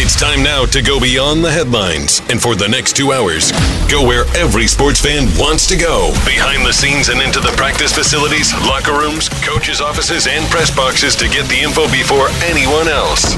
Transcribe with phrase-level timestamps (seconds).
[0.00, 2.22] It's time now to go beyond the headlines.
[2.30, 3.50] And for the next two hours,
[3.90, 7.92] go where every sports fan wants to go behind the scenes and into the practice
[7.92, 13.34] facilities, locker rooms, coaches' offices, and press boxes to get the info before anyone else.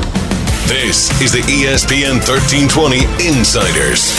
[0.68, 4.12] This is the ESPN 1320 Insiders.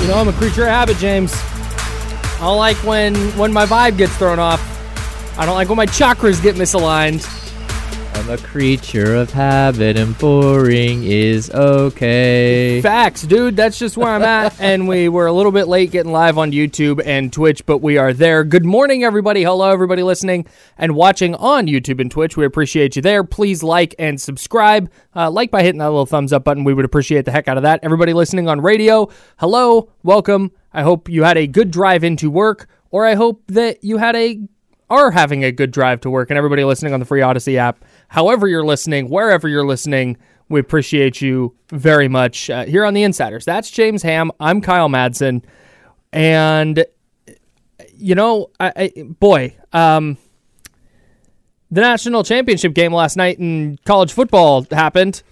[0.00, 1.34] You know, I'm a creature of habit, James.
[1.36, 4.64] I don't like when when my vibe gets thrown off.
[5.38, 7.43] I don't like when my chakras get misaligned.
[8.24, 12.80] I'm a creature of habit and boring is okay.
[12.80, 13.54] Facts, dude.
[13.54, 14.58] That's just where I'm at.
[14.58, 17.98] and we were a little bit late getting live on YouTube and Twitch, but we
[17.98, 18.42] are there.
[18.42, 19.42] Good morning, everybody.
[19.42, 20.46] Hello, everybody listening
[20.78, 22.34] and watching on YouTube and Twitch.
[22.34, 23.24] We appreciate you there.
[23.24, 24.90] Please like and subscribe.
[25.14, 26.64] Uh, like by hitting that little thumbs up button.
[26.64, 27.80] We would appreciate the heck out of that.
[27.82, 30.50] Everybody listening on radio, hello, welcome.
[30.72, 34.16] I hope you had a good drive into work, or I hope that you had
[34.16, 34.40] a
[34.90, 36.30] are having a good drive to work.
[36.30, 37.84] And everybody listening on the free Audacy app,
[38.14, 40.16] however you're listening, wherever you're listening,
[40.48, 43.44] we appreciate you very much uh, here on the Insiders.
[43.44, 44.30] That's James Ham.
[44.38, 45.42] I'm Kyle Madsen,
[46.12, 46.84] and
[47.96, 50.16] you know, I, I, boy, um,
[51.72, 55.22] the national championship game last night in college football happened.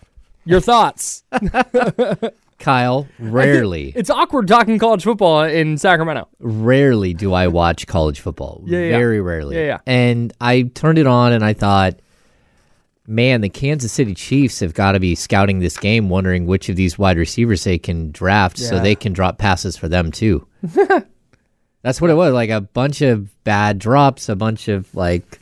[0.44, 1.22] Your thoughts?
[2.58, 6.28] Kyle, rarely, It's awkward talking college football in Sacramento.
[6.40, 8.62] rarely do I watch college football.
[8.66, 8.98] Yeah, yeah.
[8.98, 9.56] Very rarely.
[9.56, 9.78] Yeah, yeah.
[9.86, 12.00] And I turned it on and I thought,
[13.06, 16.76] man, the Kansas City Chiefs have got to be scouting this game, wondering which of
[16.76, 20.46] these wide receivers they can draft so they can drop passes for them too.
[21.82, 22.32] That's what it was.
[22.32, 25.40] Like a bunch of bad drops, a bunch of like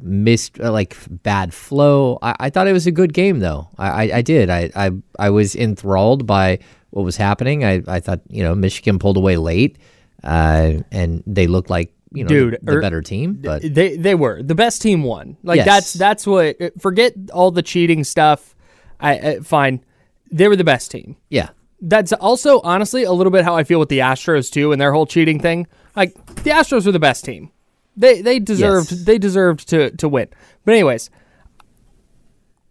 [0.00, 2.18] missed, uh, like bad flow.
[2.22, 3.68] I, I thought it was a good game though.
[3.76, 4.50] I, I, I did.
[4.50, 6.60] I, I, I was enthralled by
[6.90, 7.64] what was happening.
[7.64, 9.78] I, I thought you know Michigan pulled away late,
[10.22, 13.34] uh, and they looked like you know Dude, the, the er- better team.
[13.34, 15.36] But they they were the best team won.
[15.42, 15.66] Like Yes.
[15.66, 16.56] that's that's what.
[16.80, 18.54] Forget all the cheating stuff.
[19.00, 19.84] I, I fine.
[20.32, 21.16] They were the best team.
[21.28, 21.48] yeah,
[21.80, 24.92] That's also honestly a little bit how I feel with the Astros too, and their
[24.92, 25.66] whole cheating thing.
[25.96, 27.50] Like the Astros were the best team.
[27.96, 29.04] They they deserved Yes.
[29.04, 30.28] they deserved to to win.
[30.64, 31.10] But anyways,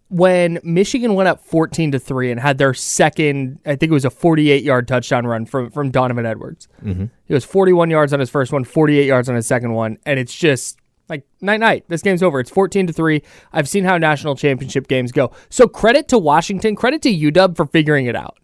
[0.10, 4.06] when Michigan went up fourteen to three and had their second, I think it was
[4.06, 6.68] a forty-eight yard touchdown run from from Donovan Edwards.
[6.84, 7.06] Mm-hmm.
[7.28, 10.20] It was forty-one yards on his first one, 48 yards on his second one, and
[10.20, 10.78] it's just
[11.10, 11.86] like night night.
[11.88, 12.40] This game's over.
[12.40, 13.22] It's fourteen to three.
[13.54, 15.32] I've seen how national championship games go.
[15.50, 18.38] So credit to Washington, credit to UW for figuring it out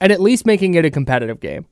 [0.00, 1.66] and at least making it a competitive game.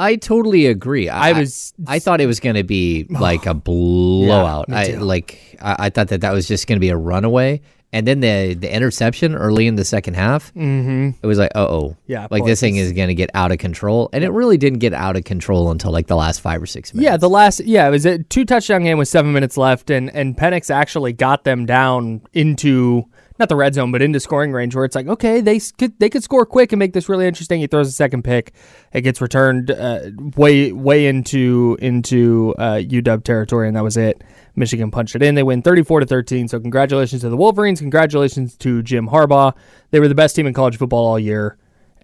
[0.00, 1.08] I totally agree.
[1.08, 4.68] I was- I, thought it was going to be like a blowout.
[4.68, 5.56] me I like.
[5.60, 7.60] I, I thought that that was just going to be a runaway,
[7.92, 10.52] and then the the interception early in the second half.
[10.54, 11.10] Mm-hmm.
[11.22, 13.58] It was like, uh oh, Yeah, like this thing is going to get out of
[13.58, 16.66] control, and it really didn't get out of control until like the last five or
[16.66, 17.04] six minutes.
[17.04, 20.14] Yeah, the last yeah, it was a two touchdown game with seven minutes left, and
[20.14, 23.06] and Penix actually got them down into
[23.38, 26.10] not the red zone, but into scoring range where it's like okay, they could they
[26.10, 27.60] could score quick and make this really interesting.
[27.60, 28.52] He throws a second pick,
[28.92, 34.22] it gets returned uh, way way into into uh, UW territory, and that was it.
[34.58, 35.34] Michigan punched it in.
[35.34, 36.48] They win 34 to 13.
[36.48, 37.80] So congratulations to the Wolverines.
[37.80, 39.54] Congratulations to Jim Harbaugh.
[39.90, 41.56] They were the best team in college football all year.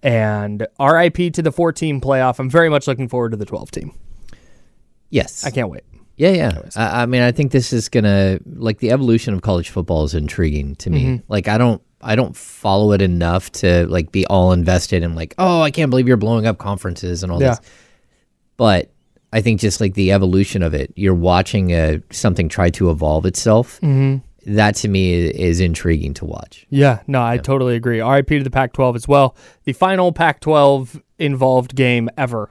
[0.03, 2.39] And RIP to the 14 playoff.
[2.39, 3.91] I'm very much looking forward to the 12 team.
[5.09, 5.83] yes, I can't wait.
[6.17, 6.61] Yeah, yeah.
[6.75, 10.13] I, I mean, I think this is gonna like the evolution of college football is
[10.13, 11.03] intriguing to me.
[11.03, 11.23] Mm-hmm.
[11.27, 15.33] Like, I don't, I don't follow it enough to like be all invested in like,
[15.37, 17.49] oh, I can't believe you're blowing up conferences and all Yeah.
[17.55, 17.61] this.
[18.57, 18.91] But
[19.35, 23.25] I think just like the evolution of it, you're watching a something try to evolve
[23.25, 23.81] itself.
[23.81, 24.19] Mm-hmm.
[24.55, 26.65] That to me is, intriguing to watch.
[26.69, 27.99] Yeah, no, I totally agree.
[27.99, 29.35] RIP to the Pac 12 as well.
[29.65, 32.49] The final Pac 12 involved game ever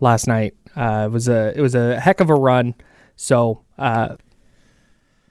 [0.00, 0.54] last night.
[0.74, 2.74] Uh, it was a it was a heck of a run.
[3.14, 4.16] So uh,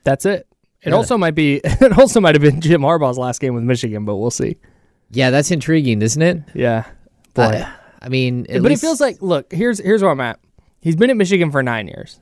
[0.05, 0.47] that's it.
[0.83, 4.05] It also might be it also might have been Jim Harbaugh's last game with Michigan,
[4.05, 4.55] but we'll see.
[5.11, 6.43] Yeah, that's intriguing, isn't it?
[6.53, 6.85] Yeah,
[7.33, 7.43] boy.
[7.43, 7.73] I,
[8.03, 10.39] I mean, but least- it feels like look here's here's where I'm at.
[10.87, 12.21] He's been at Michigan for nine years.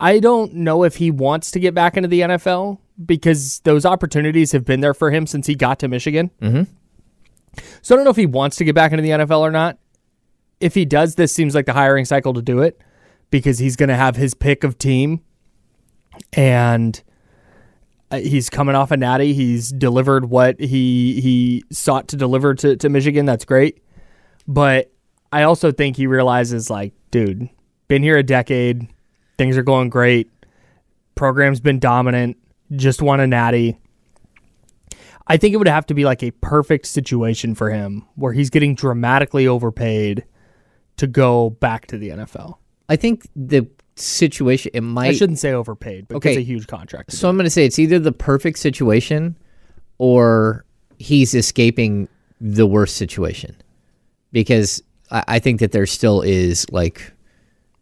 [0.00, 4.52] I don't know if he wants to get back into the NFL because those opportunities
[4.52, 6.30] have been there for him since he got to Michigan.
[6.40, 6.62] Mm-hmm.
[7.82, 9.78] So I don't know if he wants to get back into the NFL or not.
[10.58, 12.80] If he does, this seems like the hiring cycle to do it
[13.30, 15.20] because he's going to have his pick of team.
[16.32, 17.02] And
[18.10, 19.34] Uh, he's coming off a natty.
[19.34, 23.26] He's delivered what he he sought to deliver to, to Michigan.
[23.26, 23.82] That's great.
[24.46, 24.92] But
[25.32, 27.48] I also think he realizes, like, dude,
[27.86, 28.88] been here a decade.
[29.38, 30.28] Things are going great.
[31.14, 32.36] Program's been dominant.
[32.74, 33.78] Just won a natty.
[35.28, 38.50] I think it would have to be like a perfect situation for him where he's
[38.50, 40.24] getting dramatically overpaid
[40.96, 42.56] to go back to the NFL.
[42.88, 45.08] I think the situation it might.
[45.08, 46.30] I shouldn't say overpaid, but Okay.
[46.30, 47.12] it's a huge contract.
[47.12, 49.36] So I'm going to say it's either the perfect situation
[49.98, 50.64] or
[50.98, 52.08] he's escaping
[52.40, 53.54] the worst situation.
[54.32, 54.82] Because
[55.12, 57.12] I, I think that there still is like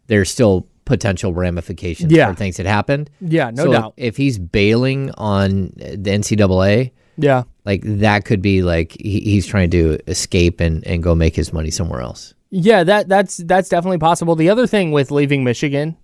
[0.09, 2.29] there's still potential ramifications Yeah.
[2.31, 3.09] for things that happened.
[3.21, 3.95] yeah, no so doubt.
[3.97, 7.45] If he's bailing on the NCAA, Yeah.
[7.65, 11.53] like that could be like he, he's trying to escape and, and go make his
[11.53, 12.35] money somewhere else.
[12.51, 14.35] Yeah, that that's that's definitely possible.
[14.35, 15.97] The other thing with leaving Michigan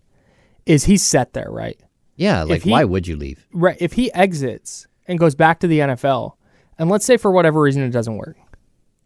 [0.64, 1.78] is he's set there, right?
[2.14, 3.44] Yeah, like he- why would you leave?
[3.52, 3.76] Right.
[3.80, 6.34] If he exits and goes back to the NFL,
[6.78, 8.36] and let's say for whatever reason it doesn't work,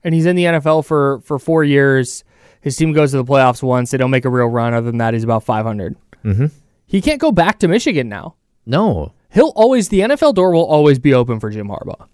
[0.05, 2.25] and he's in the NFL for for four years,
[2.61, 4.75] his team goes to the playoffs once, they don't make a real run.
[4.75, 5.97] Other than that, he's about 500.
[6.25, 6.47] Mm-hmm.
[6.87, 8.35] He can't go back to Michigan now.
[8.67, 9.13] No.
[9.31, 12.07] He'll always the NFL door will always be open for Jim Harbaugh.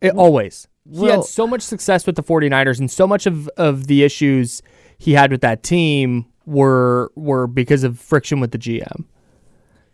[0.00, 0.68] It always.
[0.90, 4.02] he well- had so much success with the 49ers and so much of, of the
[4.02, 4.62] issues
[4.98, 9.04] he had with that team were were because of friction with the GM.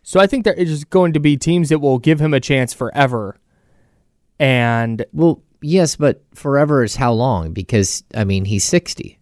[0.03, 2.73] So I think there is going to be teams that will give him a chance
[2.73, 3.37] forever.
[4.39, 7.53] And Well, yes, but forever is how long?
[7.53, 9.19] Because I mean, he's 60.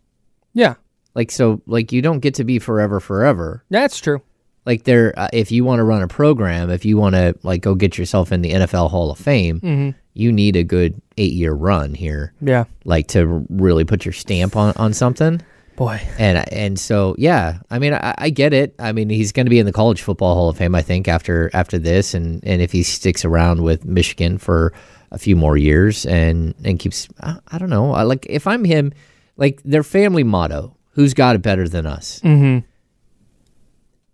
[0.55, 0.75] yeah,
[1.15, 3.65] Like so like you don't get to be forever forever.
[3.71, 4.23] that's true.
[4.65, 7.63] Like there uh, if you want to run a program, if you want to like
[7.63, 9.91] go get yourself in the NFL Hall of Fame, Mm-hmm.
[10.15, 12.65] you need a good 8-year run here Yeah.
[12.85, 15.41] like to really put your stamp on on something.
[15.77, 16.01] Boy.
[16.19, 18.75] And and so yeah, I mean I, I get it.
[18.81, 21.07] I mean he's going to be in the College Football Hall of Fame, I think,
[21.07, 24.73] after after this, and and if he sticks around with Michigan for
[25.17, 28.65] a few more years and and keeps, I, I don't know, I like if I'm
[28.65, 28.93] him,
[29.37, 32.67] like their family motto, "Who's got it better than us?" Mm-hmm.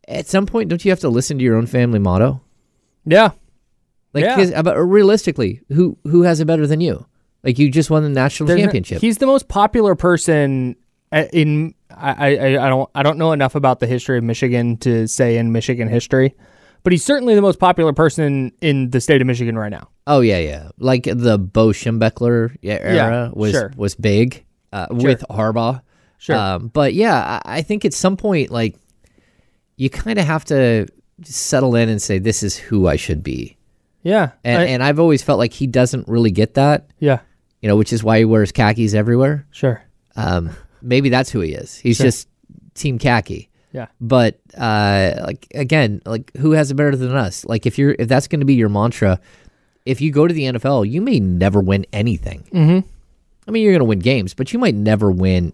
[0.08, 2.40] At some point, don't you have to listen to your own family motto?
[3.04, 3.30] Yeah.
[4.14, 4.36] Like, Yeah.
[4.36, 7.06] 'cause- but realistically, who who has it better than you?
[7.44, 9.00] Like you just won the national There's no- championship.
[9.00, 10.76] he's the most popular person
[11.12, 11.74] uh, in.
[11.90, 15.36] I, I I don't I don't know enough about the history of Michigan to say
[15.36, 16.34] in Michigan history,
[16.84, 19.88] but he's certainly the most popular person in the state of Michigan right now.
[20.06, 20.68] Oh yeah, yeah.
[20.78, 23.72] Like the Bo Schembechler yeah, era was sure.
[23.76, 25.80] was big uh, with Harbaugh.
[26.18, 26.36] Sure.
[26.36, 28.76] Um, but yeah, I, I think at some point, like
[29.76, 30.86] you kind of have to
[31.24, 33.56] settle in and say, "This is who I should be."
[34.04, 37.20] Yeah, And, I- and I've always felt like he doesn't really get that, yeah,
[37.60, 39.46] you know, which is why he wears khakis everywhere.
[39.52, 39.80] sure,
[40.16, 40.50] Um,
[40.80, 41.76] maybe that's who he is.
[41.76, 42.06] He's Sure.
[42.06, 42.26] just
[42.74, 43.48] team khaki.
[43.72, 47.44] yeah, But uh, like again, like who has it better than us?
[47.44, 49.20] Like if you're if that's going to be your mantra,
[49.84, 52.44] if you go to the NFL, you may never win anything.
[52.52, 52.88] Mm-hmm.
[53.46, 55.52] I mean, you're going to win games, but you might never win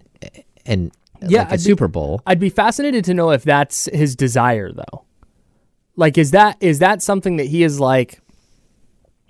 [0.65, 0.91] an
[1.21, 2.21] Yeah, like a be- Super Bowl.
[2.25, 5.05] I'd be fascinated to know if that's his desire, though.
[5.95, 8.21] Like, is that is that something that he is like?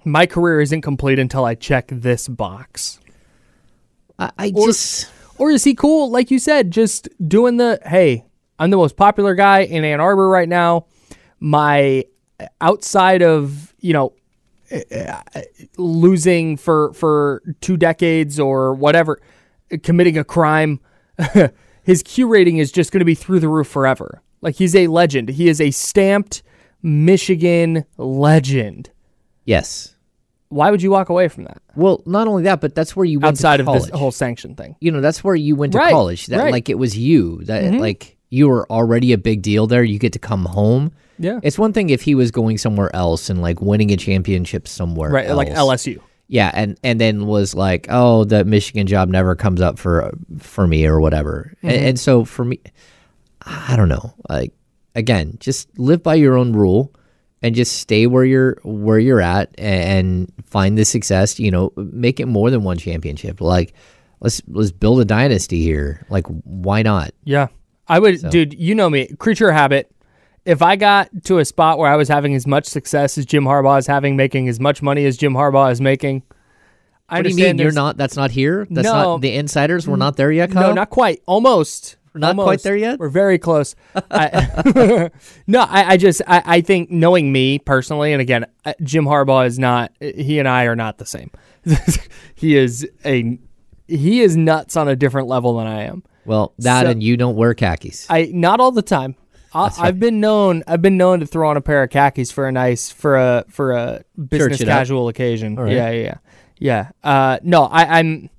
[0.06, 3.00] My career isn't complete until I check this box.
[4.18, 8.26] I, I just Or is he cool, like you said, just doing the hey,
[8.60, 10.86] I'm the most popular guy in Ann Arbor right now.
[11.40, 12.06] My
[12.62, 14.14] outside of, you know,
[15.78, 19.20] losing for for two decades or whatever,
[19.84, 20.80] committing a crime,
[21.84, 24.22] his Q rating is just going to be through the roof forever.
[24.42, 25.30] Like he's a legend.
[25.30, 26.44] He is a stamped
[26.82, 28.90] Michigan legend.
[29.46, 29.96] yes.
[30.52, 33.20] Why would you walk away from that Well, not only that, but that's where you
[33.20, 34.76] went outside to of this whole sanction thing?
[34.80, 36.26] you know, that's where you went to Right, college.
[36.26, 36.46] That right.
[36.46, 36.52] Mm-hmm.
[36.54, 39.84] like it was you that like you were already a big deal there.
[39.84, 40.92] You get to come home.
[41.18, 41.40] Yeah.
[41.44, 45.10] It's one thing if he was going somewhere else and like winning a championship somewhere,
[45.10, 45.50] Right, like.
[45.50, 46.00] LSU.
[46.32, 50.68] Yeah, and and then was like, oh, the Michigan job never comes up for for
[50.68, 51.54] me or whatever.
[51.64, 51.86] And, Mm-hmm.
[51.88, 52.60] and so for me,
[53.42, 54.14] I don't know.
[54.30, 54.54] Like
[54.96, 56.94] again, just live by your own rule
[57.42, 61.40] and just stay where you're where you're at and find the success.
[61.40, 63.42] You know, make it more than one championship.
[63.42, 63.74] Like
[64.20, 66.06] let's let's build a dynasty here.
[66.10, 67.10] Like why not?
[67.24, 67.48] Yeah.
[67.90, 69.92] I would, dude, you know me, creature habit.
[70.46, 73.44] If I got to a spot where I was having as much success as Jim
[73.44, 76.24] Harbaugh is having, making as much money as Jim Harbaugh is making,
[77.10, 77.98] I What do you mean you're not?
[77.98, 78.68] That's not here.
[78.70, 78.94] That's No.
[78.94, 79.88] not the insiders.
[79.88, 80.52] We're not there yet.
[80.52, 80.70] Kyle?
[80.70, 81.22] No, not quite.
[81.26, 81.98] Almost.
[82.14, 83.00] not quite there yet?
[83.00, 83.76] We're very close.
[84.12, 85.10] I,
[85.48, 89.48] no, I, I just I, I think knowing me personally, and again, uh, Jim Harbaugh
[89.48, 89.92] is not.
[90.00, 91.32] He and I are not the same.
[92.36, 93.38] he is a
[93.88, 96.04] he is nuts on a different level than I am.
[96.30, 98.06] Well, that So- and you don't wear khakis.
[98.08, 99.16] I not all the time.
[99.52, 100.64] I, I've been known.
[100.68, 103.46] I've been known to throw on a pair of khakis for a nice for a
[103.50, 104.78] for a business it up.
[104.78, 105.56] casual occasion.
[105.56, 105.72] right.
[105.72, 106.02] Yeah, yeah,
[106.60, 106.90] yeah.
[107.04, 107.12] yeah.
[107.12, 108.30] Uh, no, I, I'm.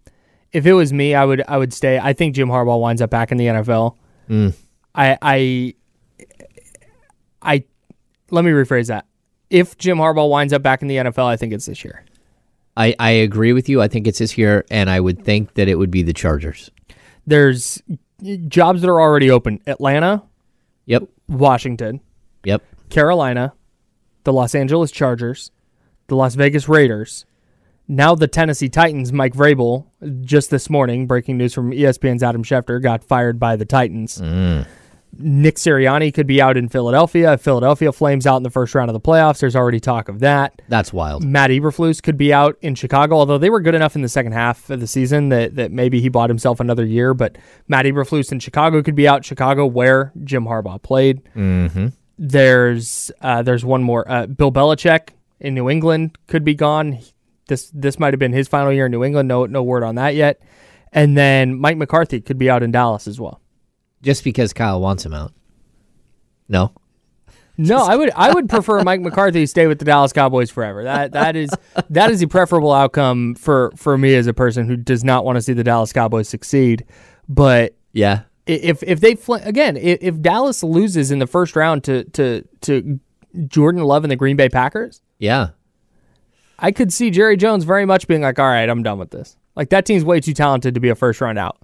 [0.52, 1.98] If it was me, I would I would stay.
[1.98, 3.96] I think Jim Harbaugh winds up back in the NFL.
[4.28, 4.54] Mm.
[4.94, 5.74] I I
[7.42, 7.64] I
[8.30, 9.06] let me rephrase that.
[9.50, 12.04] If Jim Harbaugh winds up back in the NFL, I think it's this year.
[12.76, 13.82] I, I agree with you.
[13.82, 16.70] I think it's this year, and I would think that it would be the Chargers.
[17.26, 17.82] There's
[18.48, 20.22] jobs that are already open: Atlanta,
[20.86, 21.04] Yep.
[21.28, 22.00] Washington,
[22.44, 22.62] Yep.
[22.88, 23.52] Carolina,
[24.24, 25.50] the Los Angeles Chargers,
[26.08, 27.24] the Las Vegas Raiders,
[27.88, 29.12] now the Tennessee Titans.
[29.12, 29.86] Mike Vrabel,
[30.22, 34.20] just this morning, breaking news from ESPN's Adam Schefter, got fired by the Titans.
[34.20, 34.66] Mm.
[35.18, 37.34] Nick Sirianni could be out in Philadelphia.
[37.34, 40.20] If Philadelphia flames out in the first round of the playoffs, there's already talk of
[40.20, 40.62] that.
[40.68, 41.24] That's wild.
[41.24, 44.32] Matt Eberflus could be out in Chicago, although they were good enough in the second
[44.32, 47.14] half of the season that, that maybe he bought himself another year.
[47.14, 47.36] But
[47.68, 49.24] Matt Eberflus in Chicago could be out.
[49.24, 51.22] Chicago, where Jim Harbaugh played.
[51.34, 51.88] Mm-hmm.
[52.18, 54.10] There's uh, there's one more.
[54.10, 56.98] Uh, Bill Belichick in New England could be gone.
[57.48, 59.28] This this might have been his final year in New England.
[59.28, 60.40] No no word on that yet.
[60.92, 63.39] And then Mike McCarthy could be out in Dallas as well.
[64.02, 65.32] Just because Kyle wants him out.
[66.48, 66.72] No.
[67.58, 70.82] No, I would I would prefer Mike McCarthy stay with the Dallas Cowboys forever.
[70.84, 71.50] That that is
[71.90, 75.36] that is the preferable outcome for for me as a person who does not want
[75.36, 76.86] to see the Dallas Cowboys succeed.
[77.28, 78.22] But Yeah.
[78.46, 82.42] if if they fl- again if, if Dallas loses in the first round to to
[82.62, 82.98] to
[83.46, 85.48] Jordan Love and the Green Bay Packers, Yeah.
[86.58, 89.36] I could see Jerry Jones very much being like, "All right, I'm done with this."
[89.54, 91.58] Like that team's way too talented to be a first round out,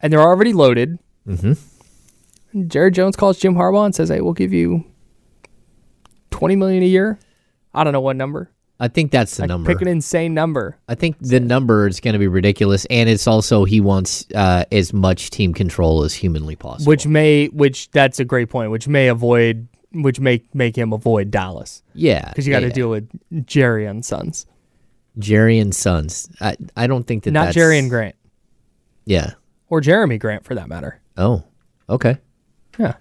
[0.00, 0.98] and they're already loaded.
[1.26, 2.68] Mm-hmm.
[2.68, 4.84] Jerry Jones calls Jim Harbaugh and says, "Hey, we'll give you
[6.30, 7.18] twenty million a year."
[7.72, 8.50] I don't know what number.
[8.78, 9.72] I think that's the number.
[9.72, 10.76] Pick an insane number.
[10.88, 14.64] I think the number is going to be ridiculous, and it's also he wants uh,
[14.72, 16.88] as much team control as humanly possible.
[16.90, 21.30] which may which that's a great point which may avoid which make make him avoid
[21.30, 22.72] Dallas yeah, because you got to yeah.
[22.72, 23.08] deal with
[23.46, 24.44] Jerry and Sons,
[25.18, 26.28] Jerry and Sons.
[26.40, 28.16] I I don't think that not Jerry and Grant
[29.06, 29.34] Yeah.
[29.68, 31.00] or Jerami Grant for that matter.
[31.16, 31.44] Oh.
[31.88, 32.18] Okay.
[32.78, 32.94] Yeah,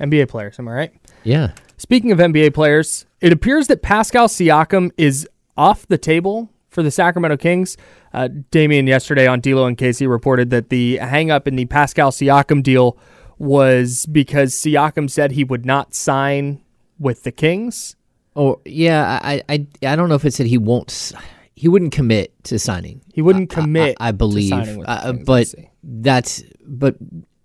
[0.00, 0.58] NBA players.
[0.58, 0.92] Am I right?
[1.24, 1.52] Yeah.
[1.76, 6.90] Speaking of NBA players, it appears that Pascal Siakam is off the table for the
[6.90, 7.76] Sacramento Kings.
[8.14, 12.62] Uh, Damian yesterday on D'Lo and KC reported that the hangup in the Pascal Siakam
[12.62, 12.96] deal
[13.38, 16.62] was because Siakam said he would not sign
[16.98, 17.96] with the Kings.
[18.36, 19.18] Oh yeah.
[19.22, 21.12] I I I don't know if it said he won't.
[21.56, 23.02] He wouldn't commit to signing.
[23.12, 23.96] He wouldn't I- I- commit.
[24.00, 25.52] I, to believe, signing with the uh, but
[25.82, 26.96] that's but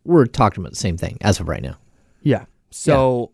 [0.06, 1.78] we're talking about the same thing as of right now.
[2.22, 2.46] Yeah.
[2.72, 3.32] So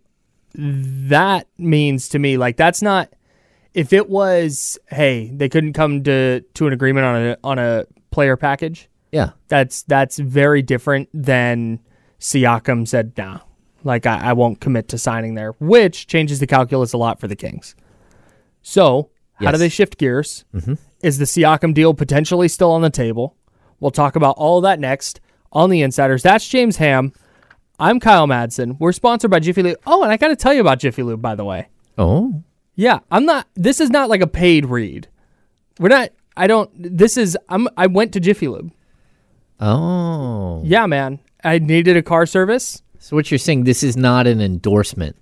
[0.55, 3.09] that means to me like that's not
[3.73, 7.85] if it was hey, they couldn't come to to an agreement on a on a
[8.11, 9.31] player package, Yeah.
[9.47, 11.79] that's that's very different than
[12.19, 13.39] Siakam said, nah.
[13.83, 17.27] Like I, I won't commit to signing there, which changes the calculus a lot for
[17.27, 17.75] the Kings.
[18.61, 20.45] So how do they shift gears?
[20.53, 20.75] Mm-hmm.
[21.01, 23.35] Is the Siakam deal potentially still on the table?
[23.79, 25.19] We'll talk about all that next
[25.51, 26.23] on the Insiders.
[26.23, 27.13] That's James Ham.
[27.79, 28.79] I'm Kyle Madsen.
[28.79, 29.77] We're sponsored by Jiffy Lube.
[29.87, 31.67] Oh, and I got to tell you about Jiffy Lube, by the way.
[31.97, 32.43] Oh.
[32.75, 33.47] Yeah, I'm not.
[33.55, 35.07] This is not like a paid read.
[35.79, 36.09] We're not.
[36.37, 36.69] I don't.
[36.77, 37.37] This is.
[37.49, 37.67] I'm.
[37.75, 38.71] I went to Jiffy Lube.
[39.59, 40.61] Oh.
[40.63, 41.19] Yeah, man.
[41.43, 42.81] I needed a car service.
[42.99, 43.63] So what you're saying?
[43.63, 45.15] This is not an endorsement.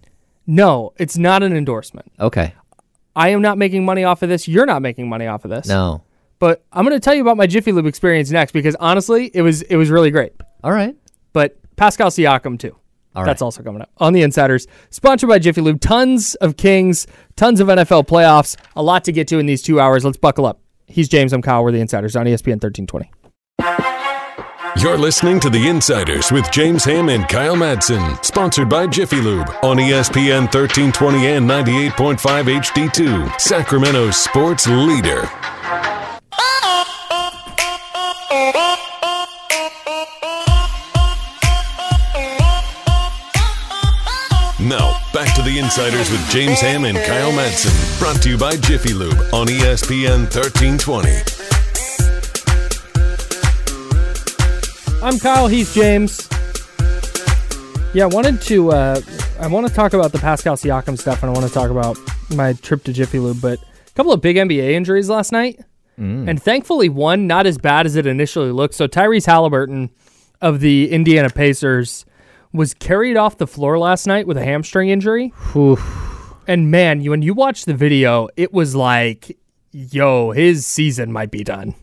[0.45, 2.12] No, it's not an endorsement.
[2.19, 2.53] Okay.
[3.15, 4.48] I am not making money off of this.
[4.48, 5.67] You're not making money off of this.
[5.67, 6.03] No.
[6.39, 9.41] But I'm going to tell you about my Jiffy Lube experience next because honestly, it
[9.41, 10.34] was it was really great.
[10.63, 10.96] All right.
[11.34, 12.75] But Pascal Siakam too.
[13.15, 13.46] All That's right.
[13.46, 14.67] also coming up on the Insiders.
[14.89, 15.81] Sponsored by Jiffy Lube.
[15.81, 18.55] Tons of Kings, tons of NFL playoffs.
[18.75, 20.05] A lot to get to in these two hours.
[20.05, 20.62] Let's buckle up.
[20.88, 21.34] He's James.
[21.34, 21.63] I'm Kyle.
[21.63, 23.12] We're the Insiders on ESPN 1320.
[24.77, 29.50] You're listening to The Insiders with James Ham and Kyle Madsen, sponsored by Jiffy Lube
[29.62, 35.27] on ESPN 1320 and 98.5 HD2, Sacramento sports leader.
[45.50, 49.48] The Insiders with James Ham and Kyle Madsen, brought to you by Jiffy Lube on
[49.48, 51.10] ESPN 1320.
[55.01, 55.48] I'm Kyle.
[55.48, 56.29] He's James.
[57.96, 58.72] Yeah, I wanted to.
[58.72, 59.01] Uh,
[59.39, 61.98] I want to talk about the Pascal Siakam stuff, and I want to talk about
[62.29, 63.41] my trip to Jiffy Lube.
[63.41, 65.60] But a couple of big NBA injuries last night,
[65.98, 68.75] and thankfully one not as bad as it initially looked.
[68.75, 69.89] So Tyrese Halliburton
[70.41, 72.06] of the Indiana Pacers
[72.53, 75.34] was carried off the floor last night with a hamstring injury.
[76.48, 79.38] And man, you, when you watch the video, it was like,
[79.72, 81.75] yo, his season might be done.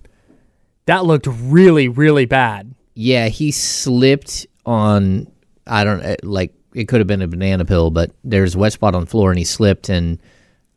[0.86, 2.74] That looked really, really bad.
[2.94, 5.30] Yeah, he slipped on
[5.66, 8.72] I don't uh, like it could have been a banana pill, but there's a wet
[8.72, 10.18] spot on the floor and he slipped and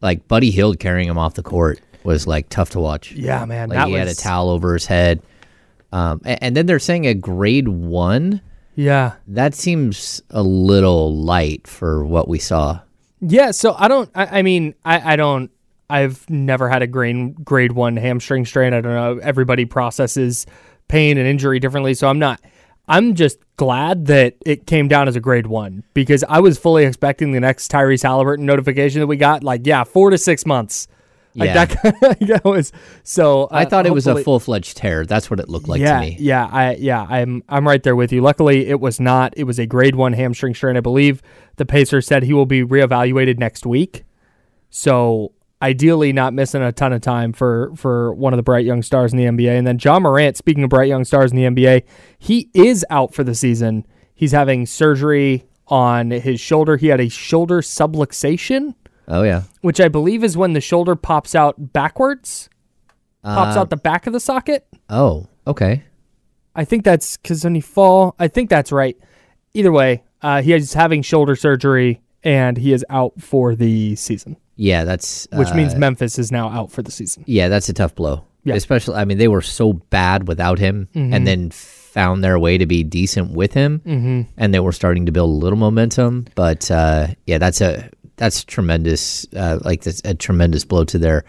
[0.01, 3.11] like Buddy Hield carrying him off the court was like tough to watch.
[3.11, 5.21] Yeah, man, Like he was had a towel over his head.
[5.91, 8.41] Um, a- and, then they're saying a grade one.
[8.79, 12.79] Yeah, That seems a little light for what we saw.
[13.19, 13.51] yeah.
[13.51, 14.09] So I don't.
[14.15, 15.51] I, I mean, I, I don't.
[15.89, 18.73] I've never had a grade grade one hamstring strain.
[18.73, 19.17] I don't know.
[19.21, 20.45] Everybody processes
[20.87, 22.39] pain and injury differently, so I'm not.
[22.87, 26.85] I'm just glad that it came down as a grade one because I was fully
[26.85, 29.43] expecting the next Tyrese Halliburton notification that we got.
[29.43, 30.87] Like, yeah, four to six months.
[31.35, 31.65] Like Yeah.
[31.65, 32.71] that, that was
[33.03, 33.47] so.
[33.51, 35.05] I uh, thought it was a full fledged tear.
[35.05, 36.17] That's what it looked like yeah, to me.
[36.19, 38.21] Yeah, I yeah, I'm I'm right there with you.
[38.21, 39.33] Luckily, it was not.
[39.37, 40.75] It was a grade one hamstring strain.
[40.75, 41.21] I believe
[41.57, 44.05] the Pacers said he will be reevaluated next week.
[44.69, 48.81] So ideally, not missing a ton of time for for one of the bright young
[48.81, 49.57] stars in the NBA.
[49.57, 51.83] And then Ja Morant, speaking of bright young stars in the NBA,
[52.17, 53.85] he is out for the season.
[54.15, 56.77] He's having surgery on his shoulder.
[56.77, 58.73] He had a shoulder subluxation,
[59.09, 59.43] Oh yeah.
[59.61, 62.49] which I believe is when the shoulder pops out backwards,
[63.23, 64.65] pops Uh, out the back of the socket.
[64.89, 65.83] Oh, okay.
[66.55, 68.97] I think that's because when you fall, I think that's right.
[69.53, 74.35] Either way, uh, he is having shoulder surgery and he is out for the season,
[74.57, 77.23] Yeah, that's which uh, means Memphis is now out for the season.
[77.27, 78.25] Yeah, that's a tough blow.
[78.43, 78.55] Yeah.
[78.55, 81.13] Especially, I mean, they were so bad without him Mm-hmm.
[81.13, 83.81] and then found their way to be decent with him.
[83.85, 84.21] Mm-hmm.
[84.37, 86.27] And they were starting to build a little momentum.
[86.35, 87.89] But uh, yeah, that's a
[88.19, 91.23] that's tremendous, uh, like that's a tremendous blow to their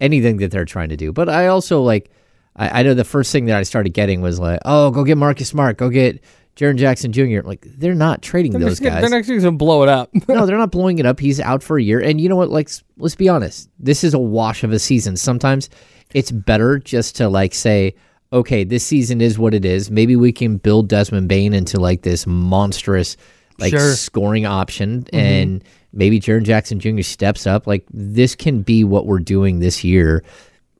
[0.00, 1.12] anything that they're trying to do.
[1.12, 2.10] But I also like,
[2.54, 5.18] I, I know the first thing that I started getting was like, oh, go get
[5.18, 6.22] Marcus Smart, go get
[6.54, 7.40] Jaren Jackson Jr.
[7.42, 9.00] Like, they're not trading They're, those guys.
[9.00, 10.10] they're not going to blow it up.
[10.28, 11.18] no, they're not blowing it up.
[11.18, 12.00] He's out for a year.
[12.00, 12.50] And you know what?
[12.50, 13.68] Like, let's be honest.
[13.78, 15.16] This is a wash of a season.
[15.16, 15.68] Sometimes
[16.14, 17.94] it's better just to like say,
[18.32, 19.90] okay, this season is what it is.
[19.90, 23.16] Maybe we can build Desmond Bane into like this monstrous,
[23.58, 23.92] like Sure.
[23.94, 27.02] scoring option, and maybe Jaren Jackson Jr.
[27.02, 27.66] steps up.
[27.66, 30.22] Like this can be what we're doing this year.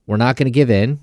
[0.06, 1.00] We're not going to give in,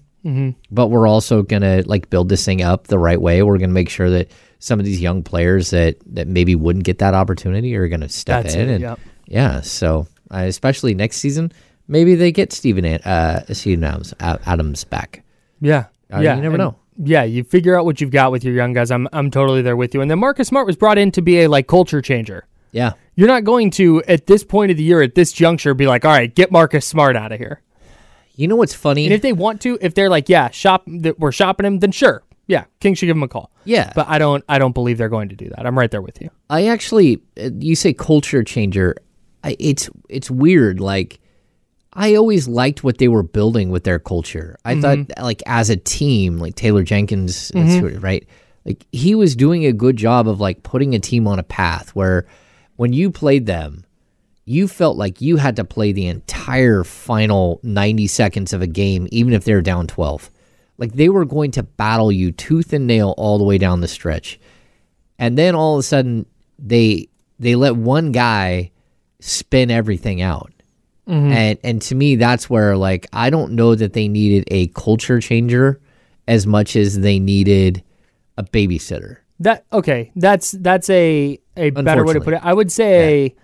[0.71, 3.41] but we're also going to like build this thing up the right way.
[3.43, 6.85] We're going to make sure that some of these young players that that maybe wouldn't
[6.85, 8.99] get that opportunity are going to step That's in it, and yep.
[9.27, 9.61] yeah.
[9.61, 11.51] So uh, especially next season,
[11.87, 15.23] maybe they get Steven uh, Steven Adams, Adams back.
[15.59, 15.85] yeah.
[16.13, 16.35] Uh, yeah.
[16.35, 16.75] you never and- know.
[16.97, 18.91] Yeah, you figure out what you've got with your young guys.
[18.91, 20.01] I'm I'm totally there with you.
[20.01, 22.45] And then Marcus Smart was brought in to be a like culture changer.
[22.71, 22.93] Yeah.
[23.15, 26.05] You're not going to at this point of the year at this juncture be like,
[26.05, 27.61] "All right, get Marcus Smart out of here."
[28.35, 29.05] You know what's funny?
[29.05, 31.91] And if they want to, if they're like, "Yeah, shop that we're shopping him," then
[31.91, 32.23] sure.
[32.47, 33.51] Yeah, King should give him a call.
[33.63, 33.93] yeah.
[33.95, 35.65] But I don't I don't believe they're going to do that.
[35.65, 36.29] I'm right there with you.
[36.49, 38.95] I actually, uh, you say culture changer.
[39.43, 40.79] I, it's it's weird.
[40.79, 41.19] Like
[41.93, 44.57] I always liked what they were building with their culture.
[44.65, 45.03] I mm-hmm.
[45.03, 47.87] thought like as a team, like Taylor Jenkins, mm-hmm.
[47.87, 48.27] who- right?
[48.65, 51.89] Like he was doing a good job of like putting a team on a path
[51.95, 52.25] where
[52.77, 53.83] when you played them,
[54.45, 59.07] you felt like you had to play the entire final 90 seconds of a game,
[59.11, 60.29] even if they were down 12.
[60.77, 63.87] Like they were going to battle you tooth and nail all the way down the
[63.87, 64.39] stretch.
[65.19, 66.25] And then all of a sudden
[66.57, 68.71] they they let one guy
[69.19, 70.52] spin everything out.
[71.07, 71.31] Mm-hmm.
[71.31, 75.19] And and to me that's where like I don't know that they needed a culture
[75.19, 75.81] changer
[76.27, 77.83] as much as they needed
[78.37, 79.17] a babysitter.
[79.39, 82.41] That okay, that's that's a a better way to put it.
[82.43, 83.35] I would say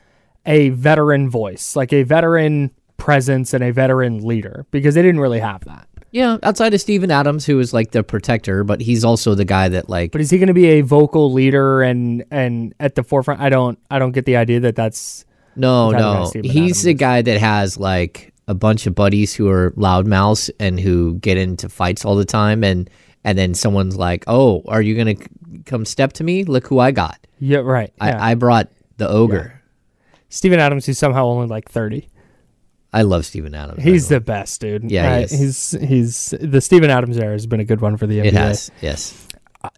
[0.46, 5.20] a a veteran voice, like a veteran presence and a veteran leader because they didn't
[5.20, 5.88] really have that.
[6.12, 9.70] Yeah, outside of Steven Adams who is like the protector, but he's also the guy
[9.70, 13.04] that like But is he going to be a vocal leader and and at the
[13.04, 13.42] forefront?
[13.42, 16.52] I don't I don't get the idea that that's No, the type of guy no.
[16.52, 21.16] He's the guy that has like a bunch of buddies who are loudmouths and who
[21.20, 22.90] get into fights all the time and
[23.24, 25.28] and then someone's like, "Oh, are you going to
[25.66, 26.46] come step to me?
[26.46, 27.20] Look who I got.
[27.40, 27.92] yeah right.
[27.98, 28.18] Yeah.
[28.18, 29.62] I, I brought the ogre."
[30.30, 32.08] Steven Adams, who's somehow only like thirty.
[32.92, 33.84] I love Steven Adams.
[33.84, 34.90] He's the best dude.
[34.90, 38.08] Yeah, he Uh, he's he's the Steven Adams era has been a good one for
[38.08, 38.26] the NBA.
[38.26, 38.72] it has.
[38.82, 39.28] Yes.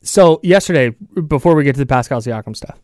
[0.03, 0.91] So yesterday,
[1.27, 2.79] before we get to the Pascal Siakam stuff,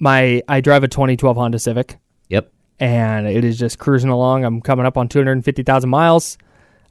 [0.00, 1.98] my I drive a 2012 Honda Civic.
[2.28, 2.50] Yep.
[2.80, 4.44] and it is just cruising along.
[4.44, 6.38] I'm coming up on 250,000 miles.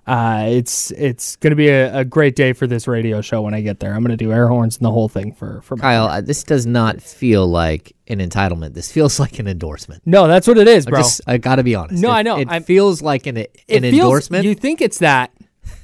[0.05, 3.53] Uh, it's it's going to be a, a great day for this radio show when
[3.53, 3.93] I get there.
[3.93, 6.19] I'm going to do air horns and the whole thing for for my- Kyle, uh,
[6.19, 8.73] this does not feel like an entitlement.
[8.73, 10.01] This feels like an endorsement.
[10.05, 10.99] No, that's what it is, I bro.
[10.99, 12.01] Just, I got to be honest.
[12.03, 12.37] No, It- I know.
[12.37, 14.43] It I'm- feels like an, an feels, endorsement.
[14.43, 15.31] You think it's that,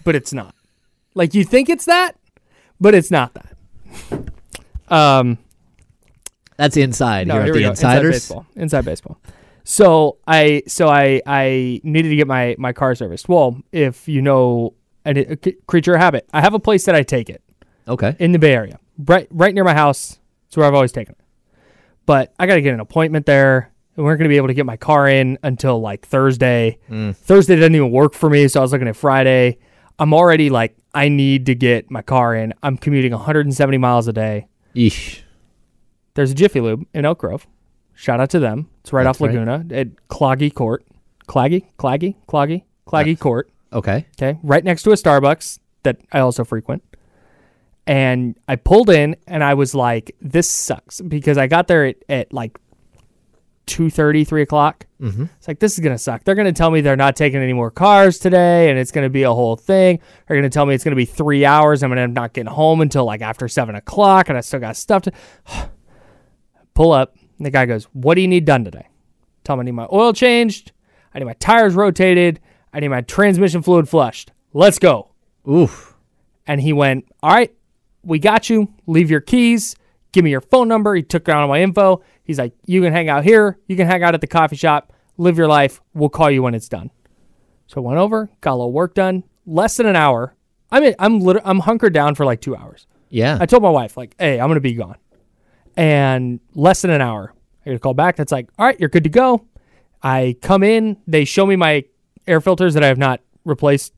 [0.03, 0.53] but it's not.
[1.15, 2.17] Like you think it's that,
[2.81, 3.55] but it's not that.
[4.89, 5.37] Um,
[6.57, 7.69] That's inside no, here here at the go.
[7.69, 8.15] Inside Insiders.
[8.15, 8.45] baseball.
[8.55, 9.17] Inside baseball.
[9.69, 13.29] So I so I I needed to get my my car serviced.
[13.29, 14.73] Well, if you know
[15.05, 17.43] a, a uh, creature of habit, I have a place that I take it.
[17.87, 18.15] Okay.
[18.17, 20.17] in the Bay Area, right right near my house.
[20.47, 21.65] It's where I've always taken it.
[22.07, 23.71] but I got to get an appointment there.
[23.95, 26.79] And we're going to be able to get my car in until like Thursday.
[26.89, 27.15] Mm.
[27.15, 29.59] Thursday doesn't even work for me, so I was looking at Friday.
[29.99, 32.55] I'm already like, I need to get my car in.
[32.63, 34.47] I'm commuting 170 miles a day.
[34.73, 35.21] Yeesh.
[36.15, 37.45] There's a Jiffy Lube in Elk Grove.
[37.93, 38.69] Shout out to them.
[38.89, 39.35] It's right That's off right.
[39.35, 40.83] Laguna at Cloggy Court.
[41.27, 41.67] Claggy?
[41.77, 42.15] Claggy?
[42.27, 42.63] Cloggy?
[42.87, 43.51] Claggy Court.
[43.71, 44.07] Okay.
[44.19, 44.39] Okay.
[44.41, 46.83] Right next to a Starbucks that I also frequent.
[47.85, 51.97] And I pulled in and I was like, this sucks because I got there at,
[52.09, 52.57] at like
[53.67, 54.87] 2.30, 3 o'clock.
[54.99, 55.25] Mm-hmm.
[55.37, 56.23] It's like, this is going to suck.
[56.23, 59.05] They're going to tell me they're not taking any more cars today and it's going
[59.05, 59.99] to be a whole thing.
[60.27, 61.83] They're going to tell me it's going to be three hours.
[61.83, 64.77] I'm going to not getting home until like after 7 o'clock and I still got
[64.77, 65.11] stuff to
[66.73, 67.15] pull up.
[67.39, 68.87] And the guy goes, What do you need done today?
[69.43, 70.73] Tell him I need my oil changed.
[71.13, 72.39] I need my tires rotated.
[72.73, 74.31] I need my transmission fluid flushed.
[74.53, 75.09] Let's go.
[75.49, 75.95] Oof.
[76.45, 77.51] And he went, All right,
[78.03, 78.71] we got you.
[78.85, 79.75] Leave your keys.
[80.11, 80.93] Give me your phone number.
[80.95, 82.03] He took down all my info.
[82.23, 83.57] He's like, You can hang out here.
[83.67, 84.93] You can hang out at the coffee shop.
[85.17, 85.81] Live your life.
[85.93, 86.91] We'll call you when it's done.
[87.67, 89.23] So I went over, got a little work done.
[89.45, 90.35] Less than an hour.
[90.71, 92.85] I mean, I'm lit- I'm hunkered down for like two hours.
[93.09, 93.37] Yeah.
[93.39, 94.97] I told my wife, like, hey, I'm gonna be gone.
[95.79, 97.33] And less than an hour,
[97.65, 99.45] I get a call back that's like, all right, you're good to go.
[100.03, 101.85] I come in, they show me my
[102.27, 103.93] air filters that I have not replaced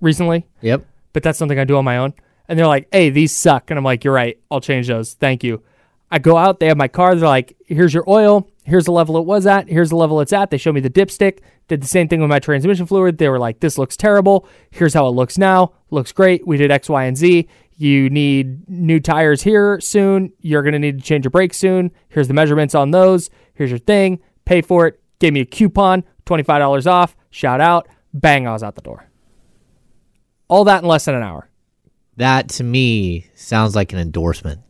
[0.00, 0.86] recently, yep.
[1.12, 2.14] but that's something I do on my own.
[2.46, 3.68] And they're like, hey, these suck.
[3.72, 5.14] And I'm like, you're right, I'll change those.
[5.14, 5.60] Thank you.
[6.08, 9.18] I go out, they have my car, they're like, here's your oil, here's the level
[9.18, 10.50] it was at, here's the level it's at.
[10.50, 13.18] They show me the dipstick, did the same thing with my transmission fluid.
[13.18, 14.48] They were like, this looks terrible.
[14.70, 15.72] Here's how it looks now.
[15.90, 16.46] Looks great.
[16.46, 17.48] We did X, Y, and Z.
[17.80, 20.32] You need new tires here soon.
[20.40, 21.92] You're going to need to change your brakes soon.
[22.08, 23.30] Here's the measurements on those.
[23.54, 24.18] Here's your thing.
[24.44, 25.00] Pay for it.
[25.20, 27.16] Gave me a coupon, $25 off.
[27.30, 27.86] Shout out.
[28.12, 29.08] Bang, I was out the door.
[30.48, 31.48] All that in less than an hour.
[32.16, 34.60] That to me sounds like an endorsement.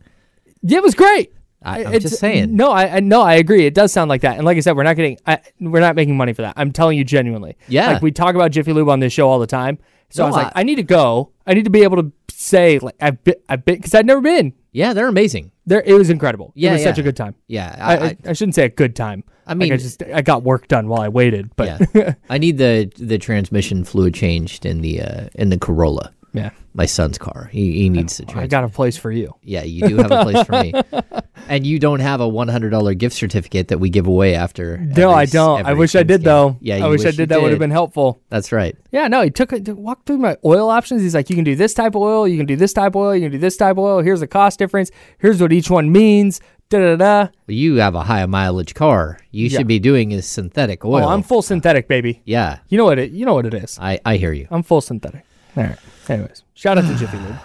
[0.62, 1.32] Yeah, it was great.
[1.62, 2.54] I, I'm It's- just saying.
[2.54, 3.64] No, I, I no, I agree.
[3.66, 4.36] It does sound like that.
[4.36, 6.54] And like I said, we're not getting, I, we're not making money for that.
[6.56, 7.56] I'm telling you genuinely.
[7.68, 7.92] Yeah.
[7.92, 9.78] Like we talk about Jiffy Lube on this show all the time.
[10.10, 11.32] So I No, was like, I- I need to go.
[11.46, 14.20] I need to be able to say like I've been, I've been, because I'd never
[14.20, 15.50] been Yeah, they're amazing.
[15.66, 15.82] there.
[15.84, 16.52] It was incredible.
[16.54, 17.34] Yeah, it was such a good time.
[17.48, 17.74] Yeah.
[17.78, 19.24] I, I, I, I shouldn't say a good time.
[19.46, 21.50] I Like, I just I got work done while I waited.
[21.56, 22.14] But yeah.
[22.30, 26.12] I need the the transmission fluid changed in the uh, in the Corolla.
[26.32, 27.48] Yeah, My son's car.
[27.52, 29.34] He, he needs the I got a place for you.
[29.42, 30.72] Yeah, you do have a place for me.
[31.48, 34.76] And you don't have a one hundred dollar gift certificate that we give away after.
[34.76, 35.66] No, every I don't.
[35.66, 36.24] I wish I did game.
[36.24, 36.56] though.
[36.60, 37.30] Yeah, I you wish I did.
[37.30, 38.20] That would have been helpful.
[38.28, 38.76] That's right.
[38.90, 41.00] Yeah, no, he took it to walk through my oil options.
[41.00, 42.96] He's like, you can do this type of oil, you can do this type of
[42.96, 44.02] oil, you can do this type of oil.
[44.02, 44.90] Here's the cost difference.
[45.18, 46.40] Here's what each one means.
[46.68, 47.18] Da da da.
[47.46, 49.18] Well, you have a high mileage car.
[49.30, 49.58] You Yeah.
[49.58, 51.04] should be doing is synthetic oh, oil.
[51.04, 52.20] Oh, I'm full synthetic, baby.
[52.26, 53.10] yeah, You know what it?
[53.12, 53.78] You know what it is.
[53.80, 54.48] I, I hear you.
[54.50, 55.24] I'm full synthetic.
[55.58, 55.78] All right.
[56.08, 57.36] Anyways, shout out to Jiffy Lube.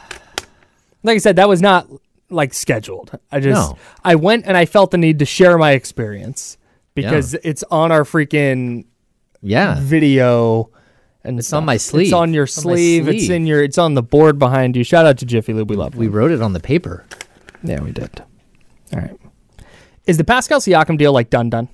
[1.03, 1.87] Like I said, that was not
[2.29, 3.11] like scheduled.
[3.31, 3.77] I just No.
[4.03, 6.57] I went and I felt the need to share my experience
[6.95, 8.85] because it's on our freaking
[9.41, 9.77] Yeah.
[9.79, 10.69] video
[11.23, 12.07] and it's on my sleeve.
[12.07, 13.07] It's on your It's on sleeve.
[13.07, 13.63] It's in your.
[13.63, 14.83] It's on the board behind you.
[14.83, 15.69] Shout out to Jiffy Lube.
[15.69, 15.95] We love.
[15.95, 16.15] We them.
[16.15, 17.05] wrote it on the paper.
[17.63, 18.21] Yeah, we did.
[18.93, 19.17] All right.
[20.05, 21.69] Is the Pascal Siakam deal like done done?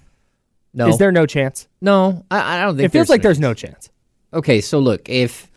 [0.74, 0.88] No.
[0.88, 1.68] Is there no chance?
[1.82, 3.90] No, I, I don't think It feels like there's no chance.
[4.32, 5.49] Okay, so look, if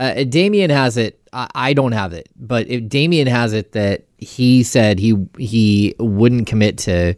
[0.00, 2.28] uh, Damian has it, I, I don't have it.
[2.36, 7.14] But if Damian has it that he said he he wouldn't commit to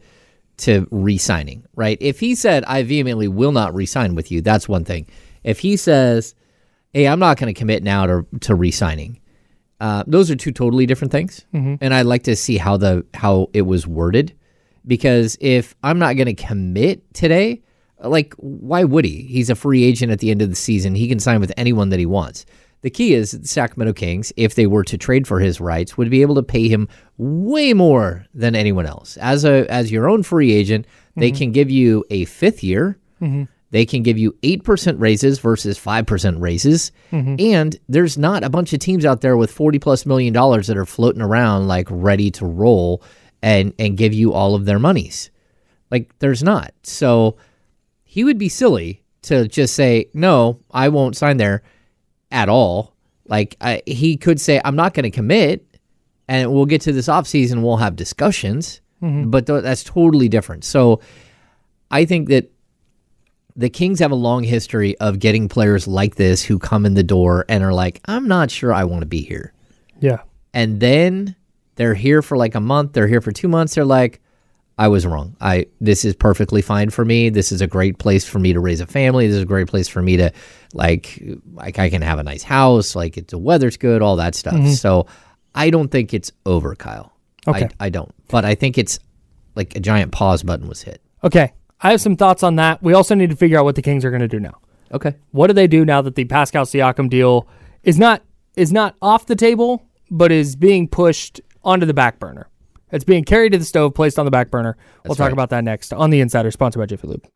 [0.58, 1.96] to re-signing, right?
[2.00, 5.06] If he said I vehemently will not re-sign with you, that's one thing.
[5.44, 6.34] If he says,
[6.92, 9.18] "Hey, I'm not going to commit now to to re-signing,"
[9.80, 11.44] uh, those are two totally different things.
[11.80, 14.34] And I'd like to see how the how it was worded,
[14.86, 17.62] because if I'm not going to commit today,
[18.02, 19.22] like why would he?
[19.22, 20.94] He's a free agent at the end of the season.
[20.94, 22.44] He can sign with anyone that he wants.
[22.82, 26.10] The key is the Sacramento Kings, if they were to trade for his rights, would
[26.10, 29.16] be able to pay him way more than anyone else.
[29.18, 31.38] As a as your own free agent, they mm-hmm.
[31.38, 32.98] can give you a fifth year.
[33.20, 33.44] Mm-hmm.
[33.70, 36.92] They can give you 8% raises versus 5% raises.
[37.10, 37.36] Mm-hmm.
[37.38, 40.76] And there's not a bunch of teams out there with 40 plus million dollars that
[40.76, 43.02] are floating around like ready to roll
[43.42, 45.30] and and give you all of their monies.
[45.90, 46.74] Like there's not.
[46.82, 47.36] So
[48.02, 51.62] he would be silly to just say, "No, I won't sign there
[52.32, 52.94] at all."
[53.28, 55.66] Like I, he could say, "I'm not going to commit."
[56.28, 59.28] And we'll get to this offseason, we'll have discussions, mm-hmm.
[59.28, 60.64] but th- that's totally different.
[60.64, 61.00] So
[61.90, 62.50] I think that
[63.54, 67.02] the Kings have a long history of getting players like this who come in the
[67.02, 69.52] door and are like, I'm not sure I want to be here.
[70.00, 70.22] Yeah.
[70.54, 71.36] And then
[71.74, 74.20] they're here for like a month, they're here for two months, they're like,
[74.78, 75.36] I was wrong.
[75.40, 77.28] I this is perfectly fine for me.
[77.28, 79.26] This is a great place for me to raise a family.
[79.26, 80.32] This is a great place for me to
[80.72, 84.34] like like I can have a nice house, like it's the weather's good, all that
[84.34, 84.54] stuff.
[84.54, 84.72] Mm-hmm.
[84.72, 85.06] So
[85.54, 87.12] I don't think it's over, Kyle.
[87.46, 87.68] Okay.
[87.80, 88.14] I, I don't.
[88.28, 88.98] But I think it's
[89.54, 91.02] like a giant pause button was hit.
[91.24, 92.82] Okay, I have some thoughts on that.
[92.82, 94.58] We also need to figure out what the Kings are going to do now.
[94.92, 95.14] Okay.
[95.30, 97.48] What do they do now that the Pascal Siakam deal
[97.82, 98.22] is not
[98.56, 102.48] is not off the table, but is being pushed onto the back burner?
[102.92, 104.76] It's being carried to the stove, placed on the back burner.
[105.04, 105.32] we'll talk right.
[105.32, 107.26] about that next on the Insider, sponsored by Jiffy Lube.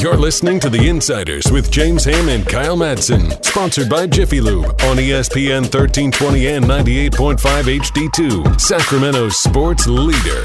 [0.00, 4.66] You're listening to The Insiders with James Ham and Kyle Madsen, sponsored by Jiffy Lube
[4.66, 7.38] on ESPN 1320 and 98.5
[7.78, 10.44] HD2, Sacramento's sports leader.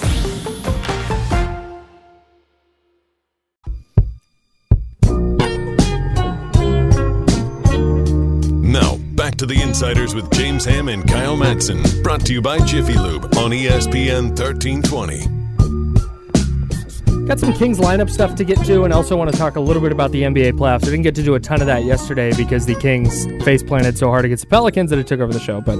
[9.41, 13.25] To The Insiders with James Ham and Kyle Madsen, brought to you by Jiffy Lube
[13.37, 17.25] on ESPN 1320.
[17.25, 19.81] Got some Kings lineup stuff to get to, and also want to talk a little
[19.81, 20.83] bit about the NBA playoffs.
[20.83, 23.97] I didn't get to do a ton of that yesterday because the Kings face planted
[23.97, 25.59] so hard against the Pelicans that it took over the show.
[25.59, 25.79] But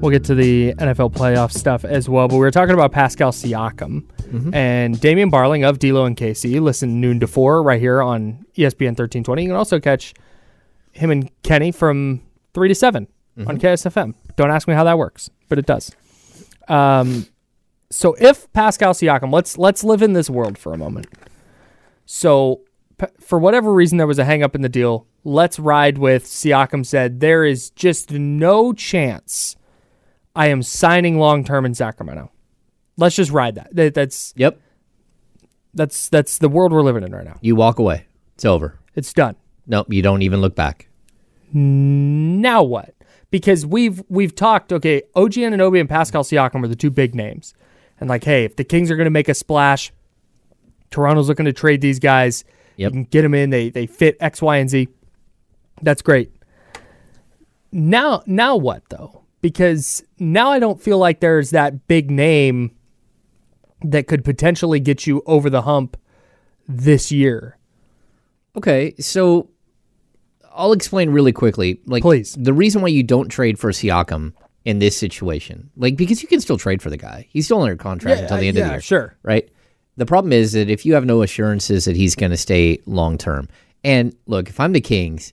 [0.00, 2.28] we'll get to the NFL playoff stuff as well.
[2.28, 4.54] But we were talking about Pascal Siakam mm-hmm.
[4.54, 6.60] and Damian Barling of D'Lo and KC.
[6.60, 9.42] Listen noon to four right here on ESPN thirteen twenty.
[9.42, 10.14] You can also catch
[10.92, 12.20] him and Kenny from
[12.54, 13.06] three to 7
[13.46, 14.14] on KSFM.
[14.36, 15.90] Don't ask me how that works, but it does.
[16.68, 17.26] Um,
[17.90, 21.06] so if Pascal Siakam, let's let's live in this world for a moment.
[22.06, 22.62] So
[23.20, 25.06] for whatever reason there was a hang up in the deal.
[25.24, 29.56] Let's ride with Siakam said there is just no chance
[30.34, 32.30] I am signing long term in Sacramento.
[32.96, 33.74] Let's just ride that.
[33.74, 33.94] that.
[33.94, 34.60] That's Yep.
[35.74, 37.38] that's that's the world we're living in right now.
[37.40, 38.06] You walk away.
[38.34, 38.78] It's over.
[38.94, 39.36] It's done.
[39.66, 39.92] Nope.
[39.92, 40.88] You don't even look back.
[41.52, 42.94] Now what?
[43.30, 44.72] Because we've we've talked.
[44.72, 47.54] Okay, OG Anunoby and Pascal Siakam are the two big names,
[48.00, 49.92] and like, hey, if the Kings are going to make a splash,
[50.90, 52.44] Toronto's looking to trade these guys.
[52.76, 52.90] Yep.
[52.90, 53.50] You can get them in.
[53.50, 54.88] They they fit X, Y, and Z.
[55.80, 56.32] That's great.
[57.72, 59.22] Now now what though?
[59.40, 62.70] Because now I don't feel like there's that big name
[63.82, 65.96] that could potentially get you over the hump
[66.68, 67.58] this year.
[68.54, 69.50] Okay, so
[70.54, 71.80] I'll explain really quickly.
[71.86, 72.36] Like, Please.
[72.38, 74.34] The reason why you don't trade for Siakam
[74.64, 77.26] in this situation, like, because you can still trade for the guy.
[77.30, 78.80] He's still under contract Yeah, until the end of yeah, the year.
[78.80, 79.16] sure.
[79.22, 79.48] Right.
[79.96, 83.18] The problem is that if you have no assurances that he's going to stay long
[83.18, 83.48] term,
[83.84, 85.32] and look, if I'm the Kings,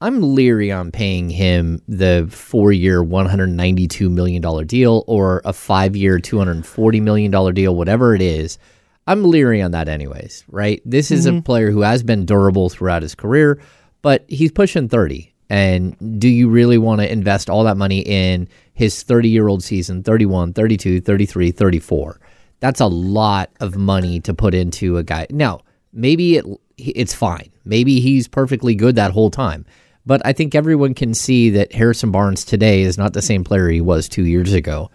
[0.00, 6.18] I'm leery on paying him the four year, $192 million deal or a five year,
[6.18, 8.58] $240 million deal, whatever it is.
[9.06, 10.80] I'm leery on that, anyways, right?
[10.84, 11.40] This is a mm-hmm.
[11.40, 13.60] player who has been durable throughout his career,
[14.02, 15.32] but he's pushing 30.
[15.48, 19.64] And do you really want to invest all that money in his 30 year old
[19.64, 22.20] season, 31, 32, 33, 34?
[22.60, 25.26] That's a lot of money to put into a guy.
[25.30, 26.44] Now, maybe it
[26.78, 27.50] it's fine.
[27.64, 29.66] Maybe he's perfectly good that whole time.
[30.06, 33.68] But I think everyone can see that Harrison Barnes today is not the same player
[33.68, 34.90] he was two years ago.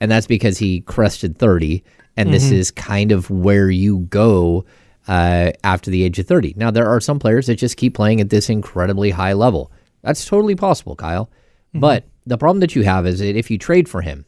[0.00, 1.82] And that's because he crested 30.
[2.16, 2.54] And this mm-hmm.
[2.54, 4.64] is kind of where you go
[5.08, 6.54] uh, after the age of 30.
[6.56, 9.70] Now, there are some players that just keep playing at this incredibly high level.
[10.02, 11.30] That's totally possible, Kyle.
[11.74, 14.24] But the problem that you have is that if you trade for him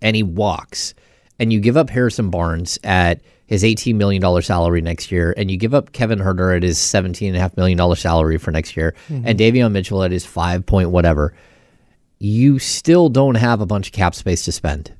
[0.00, 0.94] and he walks,
[1.38, 5.56] and you give up Harrison Barnes at his $18 million salary next year, and you
[5.56, 8.94] give up Kevin Huerter at his $17.5 million salary for next year,
[9.26, 11.34] and Davion Mitchell at his 5 point whatever,
[12.18, 14.94] you still don't have a bunch of cap space to spend.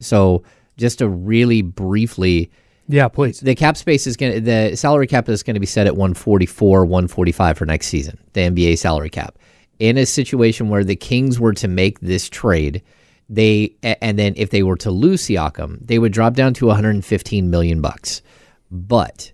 [0.00, 0.42] So,
[0.76, 2.50] just to really briefly,
[2.88, 3.40] Yeah, please.
[3.40, 5.96] the cap space is going to, the salary cap is going to be set at
[5.96, 9.38] 144, 145 for next season, the NBA salary cap.
[9.78, 12.82] In a situation where the Kings were to make this trade,
[13.28, 17.50] they and then if they were to lose Siakam, they would drop down to 115
[17.50, 18.22] million bucks.
[18.70, 19.32] But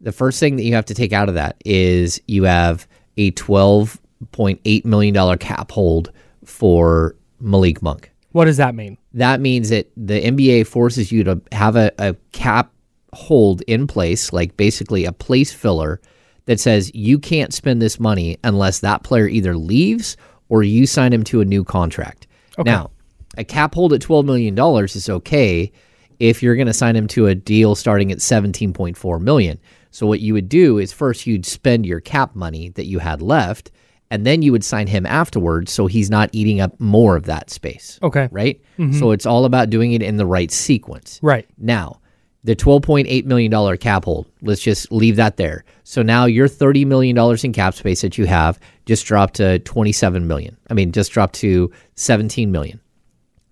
[0.00, 2.88] the first thing that you have to take out of that is you have
[3.18, 6.10] a 12.8 million dollar cap hold
[6.44, 8.96] for Malik Monk What does that mean?
[9.14, 12.72] that means that the NBA forces you to have a, a cap
[13.12, 16.00] hold in place, like basically a place filler
[16.46, 20.16] that says you can't spend this money unless that player either leaves
[20.48, 22.26] or you sign him to a new contract.
[22.64, 22.90] Now,
[23.36, 25.72] a cap hold at $12 million is okay
[26.18, 29.58] if you're going to sign him to a deal starting at 17.4 million.
[29.90, 33.22] So what you would do is first you'd spend your cap money that you had
[33.22, 33.70] left
[34.10, 37.50] and then you would sign him afterwards so he's not eating up more of that
[37.50, 38.28] space Okay.
[38.32, 38.60] right?
[38.78, 38.98] Mm-hmm.
[38.98, 41.18] So it's all about doing it in the right sequence.
[41.22, 41.46] Right.
[41.58, 42.00] Now,
[42.42, 44.26] the $12.8 million cap hold.
[44.40, 45.64] Let's just leave that there.
[45.84, 50.26] So now your $30 million in cap space that you have just dropped to 27
[50.26, 50.56] million.
[50.70, 52.80] I mean, just dropped to 17 million.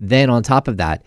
[0.00, 1.04] Then on top of that,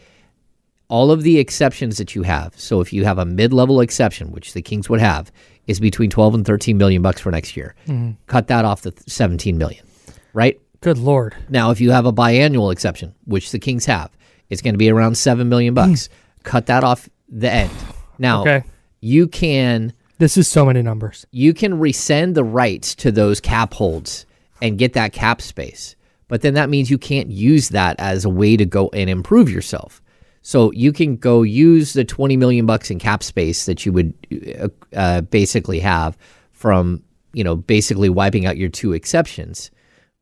[0.89, 2.57] all of the exceptions that you have.
[2.59, 5.31] So if you have a mid-level exception, which the Kings would have,
[5.67, 7.75] is between 12 and 13 million bucks for next year.
[7.87, 8.11] Mm-hmm.
[8.27, 9.85] Cut that off to 17 million,
[10.33, 10.59] right?
[10.81, 11.35] Good lord.
[11.49, 14.09] Now, if you have a biannual exception, which the Kings have,
[14.49, 15.75] it's going to be around 7 million hmm.
[15.75, 16.09] bucks.
[16.43, 17.71] Cut that off the end.
[18.17, 18.63] Now, Okay.
[18.99, 21.25] you can This is so many numbers.
[21.31, 24.25] you can rescind the rights to those cap holds
[24.61, 25.95] and get that cap space.
[26.27, 29.49] But then that means you can't use that as a way to go and improve
[29.49, 30.01] yourself.
[30.41, 34.13] So you can go use the 20 million bucks in cap space that you would
[34.59, 36.17] uh, uh, basically have
[36.51, 39.69] from, you know, basically wiping out your two exceptions.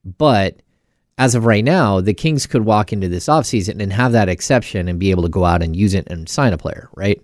[0.04, 0.62] But
[1.18, 4.88] as of right now, the Kings could walk into this offseason and have that exception
[4.88, 7.22] and be able to go out and use it and sign a player, right?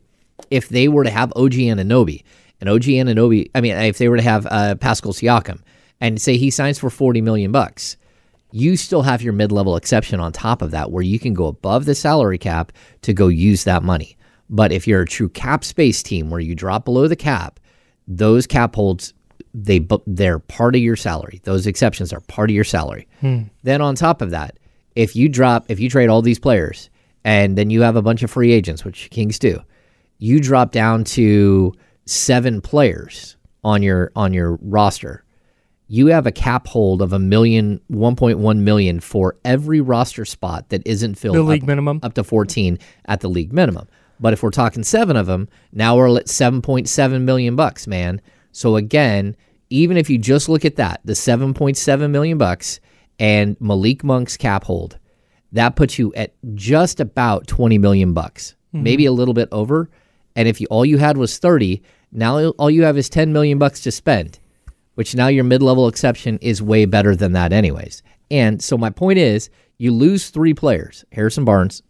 [0.52, 2.24] If they were to have OG Anunoby
[2.60, 5.62] and OG Anunoby, I mean, if they were to have uh, Pascal Siakam
[6.02, 7.98] and say he signs for 40 million bucks,
[8.52, 11.86] you still have your mid-level exception on top of that where you can go above
[11.86, 14.18] the salary cap to go use that money.
[14.50, 17.60] But if you're a true cap space team where you drop below the cap,
[18.08, 19.14] those cap holds
[19.54, 21.40] they they're part of your salary.
[21.44, 23.08] Those exceptions are part of your salary.
[23.22, 23.44] Hmm.
[23.64, 24.60] Then on top of that,
[24.96, 26.90] if you drop if you trade all these players
[27.24, 29.60] and then you have a bunch of free agents, which Kings do,
[30.18, 31.74] you drop down to
[32.06, 35.24] seven players on your on your roster.
[35.88, 40.82] You have a cap hold of a million, 1.1 million for every roster spot that
[40.86, 42.00] isn't filled The up- league minimum.
[42.02, 43.88] up to 14 at the league minimum.
[44.20, 48.22] But if we're talking seven of them, now we're at 7.7 million bucks, man.
[48.52, 49.36] So again,
[49.70, 52.80] even if you just look at that, the 7.7 million bucks
[53.20, 54.98] and Malik Monk's cap hold,
[55.52, 58.84] that puts you at just about 20 million bucks, mm-hmm.
[58.84, 59.90] maybe a little bit over.
[60.36, 63.58] And if you, all you had was 30, now all you have is 10 million
[63.58, 64.40] bucks to spend,
[64.96, 68.02] which now your mid-level exception is way better than that anyways.
[68.32, 71.84] And so my point is, you lose three players, Harrison Barnes,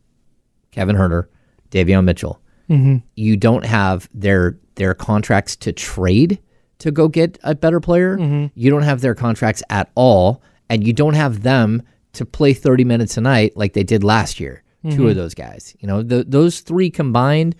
[0.71, 1.27] Kevin Huerter,
[1.71, 2.41] Davion Mitchell.
[2.69, 2.97] Mm-hmm.
[3.15, 6.39] You don't have their their contracts to trade
[6.79, 8.17] to go get a better player.
[8.17, 8.47] Mm-hmm.
[8.59, 11.81] You don't have their contracts at all, and you don't have them
[12.13, 14.63] to play 30 minutes a night like they did last year.
[14.83, 15.17] Two of mm-hmm.
[15.17, 17.55] those guys, you know, th those three combined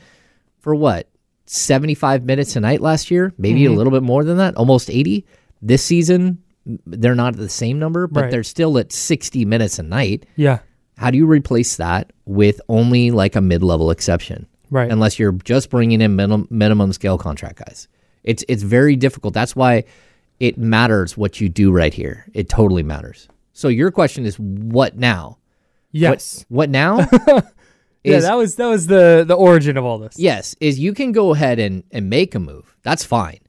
[0.59, 1.09] for what
[1.45, 3.77] 75 minutes a night last year, maybe a mm-hmm.
[3.77, 5.25] little bit more than that, almost 80.
[5.61, 6.41] This season,
[6.85, 8.31] they're not at the same number, but Right.
[8.31, 10.25] they're still at 60 minutes a night.
[10.35, 10.59] Yeah.
[10.97, 14.47] How do you replace that with only like a mid-level exception?
[14.71, 14.91] Right.
[14.91, 17.87] Unless you're just bringing in minim- minimum scale contract guys.
[18.23, 19.33] It's it's very difficult.
[19.35, 19.83] That's why
[20.39, 22.25] it matters what you do right here.
[22.33, 23.27] It totally matters.
[23.53, 25.37] So your question is what now?
[25.91, 26.45] Yes.
[26.49, 27.07] What, what now?
[28.05, 30.17] yeah, that was that was the the origin of all this.
[30.17, 32.75] yes, is you can go ahead and, and make a move.
[32.83, 33.39] That's fine.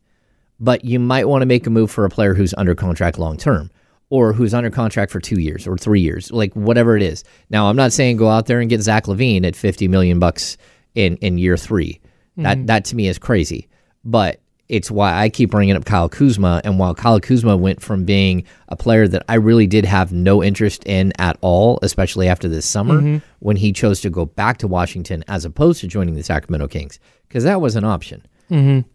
[0.58, 3.36] But you might want to make a move for a player who's under contract long
[3.36, 3.70] term
[4.08, 7.24] or who's under contract for two years or three years, like whatever it is.
[7.50, 10.56] Now, I'm not saying go out there and get Zach LaVine at 50 million bucks
[10.94, 12.00] in, in year 3
[12.38, 12.66] That mm.
[12.68, 13.68] that to me is crazy.
[14.04, 16.60] But it's why I keep bringing up Kyle Kuzma.
[16.64, 20.42] And while Kyle Kuzma went from being a player that I really did have no
[20.42, 23.18] interest in at all, especially after this summer, mm-hmm.
[23.38, 26.98] when he chose to go back to Washington as opposed to joining the Sacramento Kings,
[27.28, 28.26] because that was an option.
[28.50, 28.88] Mm-hmm.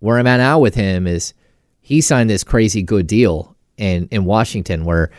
[0.00, 1.32] Where I'm at now with him is
[1.80, 5.10] he signed this crazy good deal in, in Washington where,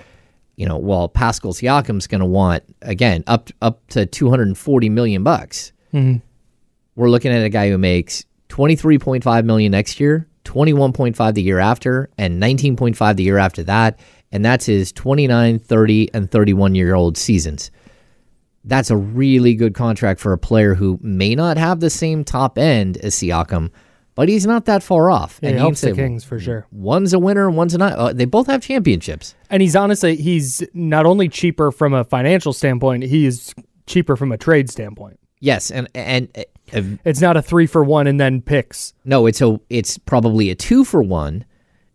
[0.58, 5.72] you know, while Pascal Siakam's going to want, again, up, up to 240 million bucks
[5.96, 6.18] mm-hmm.
[6.96, 12.10] we're looking at a guy who makes 23.5 million next year, 21.5 the year after,
[12.18, 14.00] and 19.5 the year after that,
[14.32, 17.70] and that's his 29, 30, and 31 year old seasons.
[18.64, 22.58] That's a really good contract for a player who may not have the same top
[22.58, 23.72] end as Siakam,
[24.16, 25.38] but he's not that far off.
[25.44, 26.66] Yeah, it you helps the Kings for sure.
[26.72, 27.94] One's a winner, one's a not.
[27.94, 29.36] Uh, they both have championships.
[29.50, 33.54] And he's honestly he's not only cheaper from a financial standpoint, he is
[33.86, 35.20] cheaper from a trade standpoint.
[35.42, 36.30] Yes, and and
[36.72, 38.94] It's not a three for one and then picks.
[39.04, 41.46] No, it's a it's probably a two for one,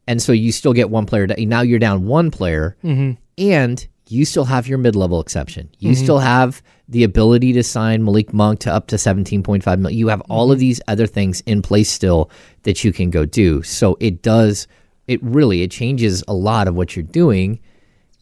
[0.07, 1.27] and so you still get one player.
[1.27, 3.13] To, now you're down one player, mm-hmm.
[3.39, 5.71] and you still have your mid level exception.
[5.79, 6.03] You mm-hmm.
[6.03, 9.99] still have the ability to sign Malik Monk to up to seventeen point five million.
[9.99, 10.61] You have all of mm-hmm.
[10.61, 12.31] these other things in place still
[12.63, 13.63] that you can go do.
[13.63, 14.67] So it does
[15.07, 17.61] it really it changes a lot of what you're doing,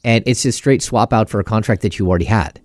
[0.05, 2.61] and it's a straight swap out for a contract that you already had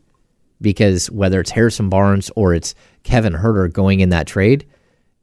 [0.64, 4.66] because whether it's Harrison Barnes or it's Kevin Huerter going in that trade,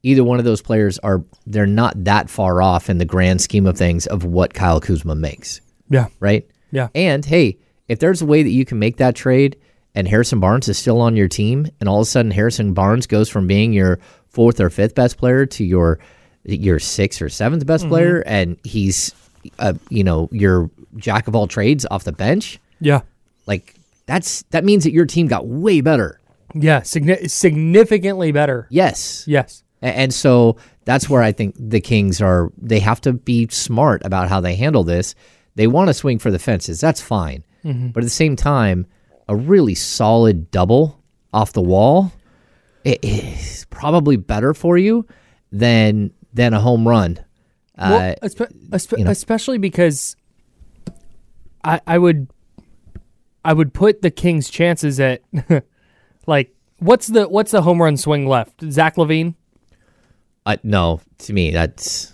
[0.04, 3.66] either one of those players are they're not that far off in the grand scheme
[3.66, 6.06] of things of what Kyle Kuzma makes, Yeah.
[6.20, 6.48] right?
[6.70, 6.88] Yeah.
[6.94, 9.56] And hey, if there's a way that you can make that trade
[9.96, 13.08] and Harrison Barnes is still on your team and all of a sudden Harrison Barnes
[13.08, 15.98] goes from being your fourth or fifth best player to your
[16.44, 17.90] your sixth or seventh best Mm-hmm.
[17.90, 19.12] player, and he's
[19.58, 22.58] uh, you know your jack of all trades off the bench.
[22.80, 23.00] Yeah.
[23.46, 23.74] Like
[24.10, 26.20] that's that means that your team got way better.
[26.54, 26.80] Yeah.
[26.80, 28.66] Signi- significantly better.
[28.70, 29.62] Yes, Yes.
[29.82, 32.52] And so that's where I think the Kings are.
[32.58, 35.14] They have to be smart about how they handle this.
[35.54, 36.80] They want to swing for the fences.
[36.80, 37.44] That's fine.
[37.62, 38.86] But at the same time,
[39.28, 41.00] a really solid double
[41.32, 42.12] off the wall
[42.84, 45.06] is probably better for you
[45.52, 47.18] than than a home run.
[47.78, 49.10] Well, Uh, espe- espe- you know.
[49.10, 50.14] especially because
[51.64, 52.28] I I would
[53.44, 55.22] I would put the Kings' chances at
[56.26, 58.62] like what's the what's the home run swing left?
[58.70, 59.34] Zach LaVine?
[60.46, 62.12] uh, no, to me, that's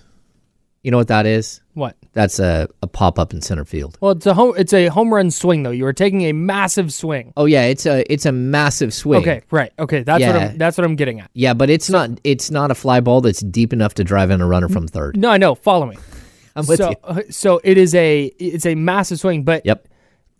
[0.82, 1.60] you know what that is.
[1.74, 1.96] What?
[2.12, 3.98] That's a, a pop up in center field.
[4.00, 5.70] Well, it's a home it's a home run swing though.
[5.70, 7.32] You are taking a massive swing.
[7.36, 9.20] Oh yeah, it's a it's a massive swing.
[9.20, 9.72] Okay, right.
[9.78, 11.30] Okay, that's what I'm that's what I'm getting at.
[11.34, 14.40] Yeah, but it's not it's not a fly ball that's deep enough to drive in
[14.40, 15.16] a runner from third.
[15.16, 15.54] No, I know.
[15.54, 15.96] Follow me.
[16.56, 17.22] I'm with so, you.
[17.30, 19.88] so it is a it's a massive swing, but Yep.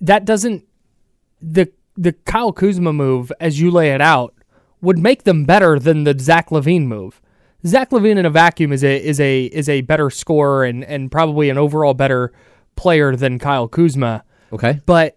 [0.03, 0.65] that doesn't
[1.41, 4.35] the the Kyle Kuzma move as you lay it out
[4.81, 7.21] would make them better than the Zach LaVine move.
[7.67, 11.11] Zach LaVine in a vacuum is a is a is a better scorer and and
[11.11, 12.33] probably an overall better
[12.77, 14.23] player than Kyle Kuzma,
[14.53, 14.81] Okay.
[14.85, 15.17] but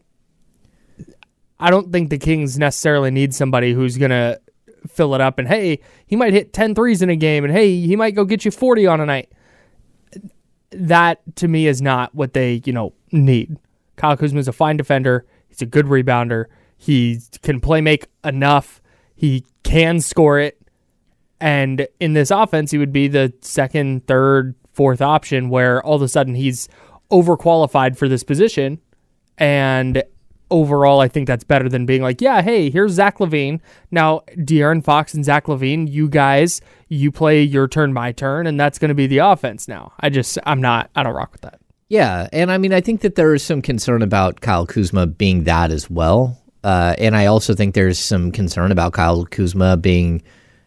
[1.60, 4.40] I don't think the Kings necessarily need somebody who's going to
[4.88, 7.82] fill it up and hey, he might hit 10 threes in a game and hey,
[7.82, 9.30] he might go get you 40 on a night.
[10.72, 13.58] That to me is not what they, you know, need.
[13.98, 15.26] Kyle Kuzma is a fine defender.
[15.50, 16.46] He's a good rebounder.
[16.78, 18.82] He can play make enough.
[19.16, 20.62] He can score it.
[21.42, 26.02] And in this offense, he would be the second, third, fourth option where all of
[26.02, 26.70] a sudden he's
[27.12, 28.80] overqualified for this position.
[29.38, 30.04] And
[30.52, 33.60] overall, I think that's better than being like, yeah, hey, here's Zach LaVine.
[33.92, 38.60] Now, De'Aaron Fox and Zach LaVine, you guys, you play your turn, my turn, and
[38.60, 39.94] that's going to be the offense now.
[40.00, 41.60] I just, I'm not, I don't rock with that.
[41.90, 45.44] Yeah, and I mean, I think that there is some concern about Kyle Kuzma being
[45.46, 46.40] that as well.
[46.64, 50.22] Uh, and I also think there's some concern about Kyle Kuzma being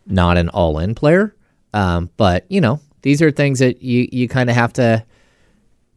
[0.07, 1.35] not an all-in player.
[1.75, 5.05] Um, but you know, these are things that you you kind of have to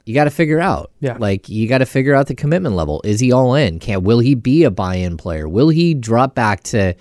[0.06, 0.92] you got to figure out.
[1.00, 1.18] Yeah.
[1.20, 3.02] like you got to figure out the commitment level.
[3.04, 3.80] Is he all in?
[3.80, 5.50] Can will he be a buy-in player?
[5.50, 6.94] Will he drop back to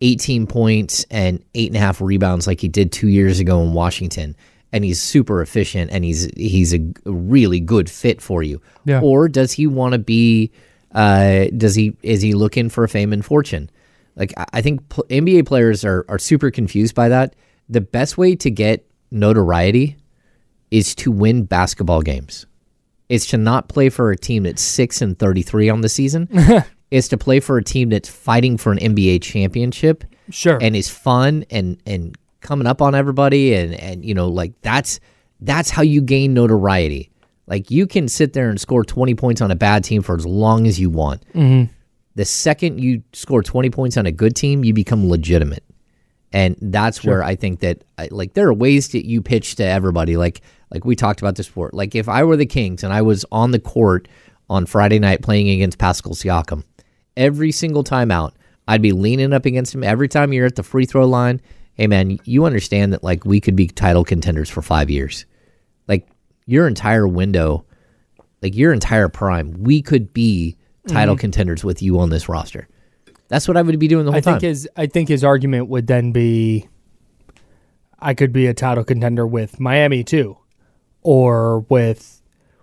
[0.00, 3.72] 18 points and eight and a half rebounds like he did two years ago in
[3.72, 4.36] Washington?
[4.72, 8.60] And he's super efficient, and he's he's a really good fit for you.
[8.86, 9.00] Yeah.
[9.02, 10.50] Or does he want to be?
[10.92, 13.70] Uh, does he is he looking for fame and fortune?
[14.16, 17.36] Like I- I think pl- NBA players are are super confused by that.
[17.68, 19.96] The best way to get notoriety
[20.70, 22.46] is to win basketball games.
[23.08, 26.28] It's to not play for a team that's six and thirty three on the season.
[26.90, 30.58] it's to play for a team that's fighting for an NBA championship Sure.
[30.62, 35.00] and is fun and and coming up on everybody and and you know like that's
[35.40, 37.10] that's how you gain notoriety.
[37.46, 40.24] Like you can sit there and score 20 points on a bad team for as
[40.24, 41.24] long as you want.
[41.34, 41.72] Mm-hmm.
[42.14, 45.64] The second you score 20 points on a good team, you become legitimate.
[46.32, 49.64] And that's where I think that I- like there are ways that you pitch to
[49.64, 50.40] everybody like
[50.70, 51.70] like we talked about this before.
[51.72, 54.08] Like if I were the Kings and I was on the court
[54.48, 56.64] on Friday night playing against Pascal Siakam,
[57.16, 58.34] every single time out,
[58.68, 61.40] I'd be leaning up against him every time you're at the free throw line.
[61.74, 65.24] Hey man, you understand that like we could be title contenders for 5 years.
[65.88, 66.06] Like
[66.46, 67.64] your entire window,
[68.42, 70.56] like your entire prime, we could be
[70.86, 71.20] title mm-hmm.
[71.20, 72.68] contenders with you on this roster.
[73.28, 74.34] That's what I would be doing the whole I time.
[74.34, 76.68] think his I think his argument would then be
[77.98, 80.36] I could be a title contender with Miami too
[81.02, 82.20] or with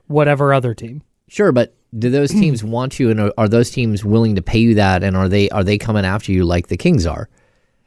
[0.07, 1.01] whatever other team.
[1.28, 4.60] Sure, but do those teams want you, and are, are those teams willing to pay
[4.60, 7.30] you that, and are they are they coming after you like the Kings are?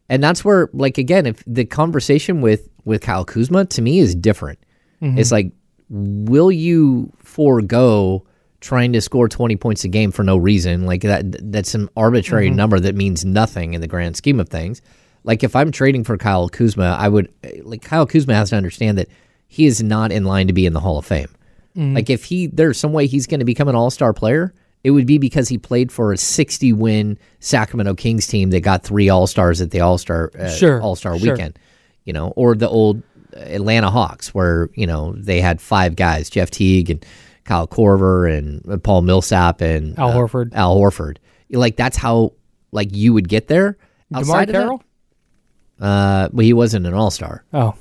[0.08, 4.14] And that's where, like again, if the conversation with with Kyle Kuzma to me is
[4.14, 4.58] different.
[5.00, 5.18] Mm-hmm.
[5.18, 5.52] It's like,
[5.88, 8.26] will you forego
[8.60, 10.86] trying to score twenty points a game for no reason?
[10.86, 12.56] Like that that's an arbitrary mm-hmm.
[12.56, 14.82] number that means nothing in the grand scheme of things.
[15.24, 17.32] Like if I'm trading for Kyle Kuzma, I would
[17.62, 19.08] like Kyle Kuzma has to understand that
[19.48, 21.28] he is not in line to be in the Hall of Fame.
[21.76, 21.94] Mm-hmm.
[21.94, 24.52] Like if he there's some way he's going to become an all-star player,
[24.84, 28.82] it would be because he played for a 60 win Sacramento Kings team that got
[28.82, 31.32] 3 all-stars at the all-star uh, Sure, all-star sure.
[31.32, 31.58] weekend.
[32.04, 33.02] You know, or the old
[33.34, 37.06] Atlanta Hawks where, you know, they had five guys, Jeff Teague and
[37.44, 40.52] Kyle Korver and Paul Millsap and Al uh, Horford.
[40.52, 41.16] Al Horford.
[41.50, 42.32] Like that's how
[42.72, 43.76] like you would get there.
[44.12, 44.82] DeMarre that- Carroll?
[45.80, 47.44] uh, well, he wasn't an all-star.
[47.54, 47.74] Oh.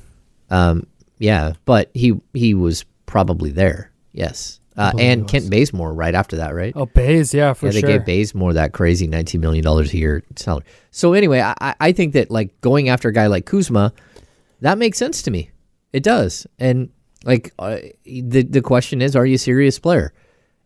[0.50, 0.88] Um,
[1.18, 3.92] yeah, but he he was probably there.
[4.14, 4.60] Yes.
[4.82, 6.74] Uh, and Kent Bazemore right after that, right?
[6.76, 7.90] Oh, Bays, yeah, for yeah, they sure.
[7.98, 10.66] gave Bazemore that crazy $19 million a year salary.
[10.92, 13.94] So anyway, I, I- think that like going after a guy like Kuzma,
[14.62, 15.52] that makes sense to me.
[15.94, 16.48] It does.
[16.60, 16.90] And
[17.26, 20.14] like uh, the the question is, are you a serious player?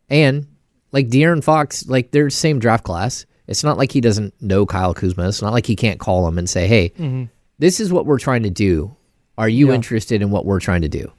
[0.09, 0.47] And
[0.91, 3.25] like De'Aaron Fox, like they're the same draft class.
[3.47, 5.27] It's not like he doesn't know Kyle Kuzma.
[5.27, 7.27] It's not like he can't call him and say, "Hey,
[7.59, 8.95] this is what we're trying to do.
[9.37, 9.75] Are you Yeah.
[9.75, 11.11] interested in what we're trying to do?"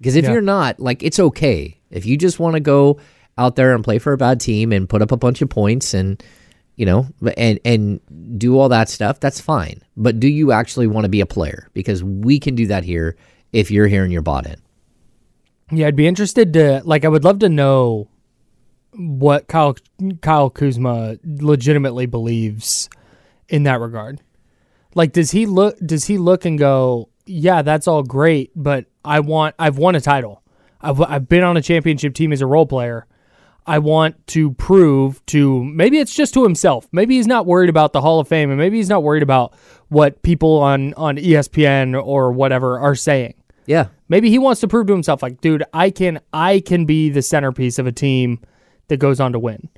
[0.00, 0.32] Because if Yeah.
[0.32, 1.76] you're not, like, it's okay.
[1.90, 2.98] If you just want to go
[3.38, 5.94] out there and play for a bad team and put up a bunch of points
[5.94, 6.22] and
[6.76, 8.00] you know and and
[8.38, 9.82] do all that stuff, that's fine.
[9.96, 11.68] But do you actually want to be a player?
[11.74, 13.16] Because we can do that here
[13.52, 14.56] if you're here and you're bought in.
[15.72, 17.04] Yeah, I'd be interested to like.
[17.04, 18.08] I would love to know
[18.94, 19.76] what Kyle
[20.20, 22.88] Kyle Kuzma legitimately believes
[23.48, 24.20] in that regard.
[24.94, 25.78] Like, does he look?
[25.84, 29.54] Does he look and go, "Yeah, that's all great, but I want.
[29.58, 30.42] I've won a title.
[30.80, 33.06] I've I've been on a championship team as a role player.
[33.66, 36.88] I want to prove to maybe it's just to himself.
[36.92, 39.54] Maybe he's not worried about the Hall of Fame, and maybe he's not worried about
[39.88, 43.34] what people on on ESPN or whatever are saying."
[43.70, 43.86] Yeah.
[44.08, 47.22] Maybe he wants to prove to himself, like, dude, I can, I can be the
[47.22, 48.40] centerpiece of a team
[48.88, 49.68] that goes on to win.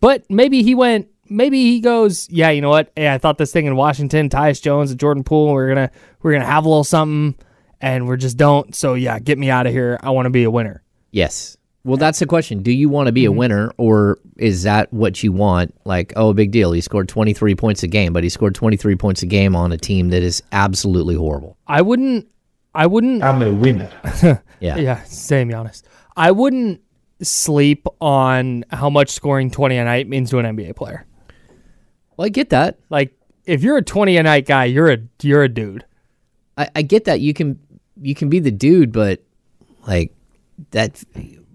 [0.00, 2.90] But maybe he went, maybe he goes, yeah, you know what?
[2.96, 5.90] Hey, I thought this thing in Washington, Tyus Jones and Jordan Poole, we're gonna,
[6.22, 7.38] we're gonna have a little something,
[7.80, 8.74] and we're just don't.
[8.74, 9.98] So yeah, get me out of here.
[10.02, 10.82] I want to be a winner.
[11.10, 11.56] Yes.
[11.84, 12.62] Well, that's the question.
[12.62, 13.38] Do you want to be a mm-hmm.
[13.38, 15.72] winner or is that what you want?
[15.84, 16.72] Like, oh, big deal.
[16.72, 19.78] He scored 23 points a game, but he scored 23 points a game on a
[19.78, 21.56] team that is absolutely horrible.
[21.68, 22.28] I wouldn't,
[22.74, 23.90] I wouldn't I'm a winner.
[24.58, 24.76] Yeah.
[24.78, 25.82] Yeah, same, Giannis.
[26.16, 26.80] I wouldn't
[27.22, 31.06] sleep on how much scoring 20 a night means to an NBA player.
[32.16, 32.78] Well, I get that.
[32.88, 35.84] Like, if you're a 20 a night guy, you're a you're a dude.
[36.56, 37.58] I, I get that you can
[38.00, 39.20] you can be the dude, but
[39.86, 40.12] like
[40.70, 41.02] that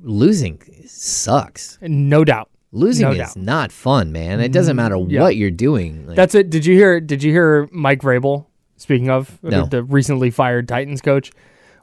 [0.02, 1.78] losing sucks.
[1.82, 2.50] No doubt.
[2.74, 3.38] Losing No is doubt.
[3.38, 4.40] not fun, man.
[4.40, 5.22] It doesn't matter mm, yeah.
[5.22, 6.08] what you're doing.
[6.08, 6.50] Like, That's it.
[6.50, 7.02] Did you hear?
[7.02, 8.46] Did you hear Mike Vrabel?
[8.78, 9.66] Speaking of No.
[9.66, 11.32] the recently fired Titans coach,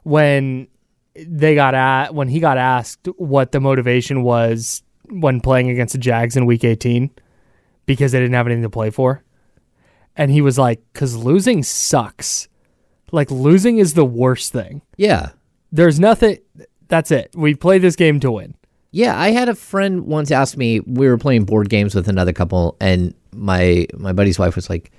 [0.03, 0.67] when
[1.15, 5.97] they got at when he got asked what the motivation was when playing against the
[5.99, 7.09] Jags in Week 18
[7.85, 9.23] because they didn't have anything to play for,
[10.15, 12.47] and he was like, "Cause losing sucks.
[13.11, 14.81] Like losing is the worst thing.
[14.97, 15.31] yeah.
[15.71, 16.39] There's nothing.
[16.87, 17.29] That's it.
[17.35, 18.55] We play this game to win.
[18.89, 20.79] Yeah, I had a friend once ask me.
[20.79, 24.91] We were playing board games with another couple, and my my buddy's wife was like,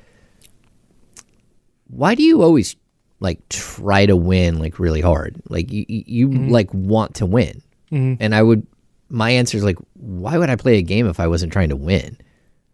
[1.89, 2.77] "Why do you always
[3.19, 5.43] like try to win like really hard?
[5.49, 8.23] Like you you, you like want to win?" Mm-hmm.
[8.23, 8.65] And I would,
[9.09, 11.77] my answer is like, "Why would I play a game if I wasn't trying to
[11.77, 12.17] win?"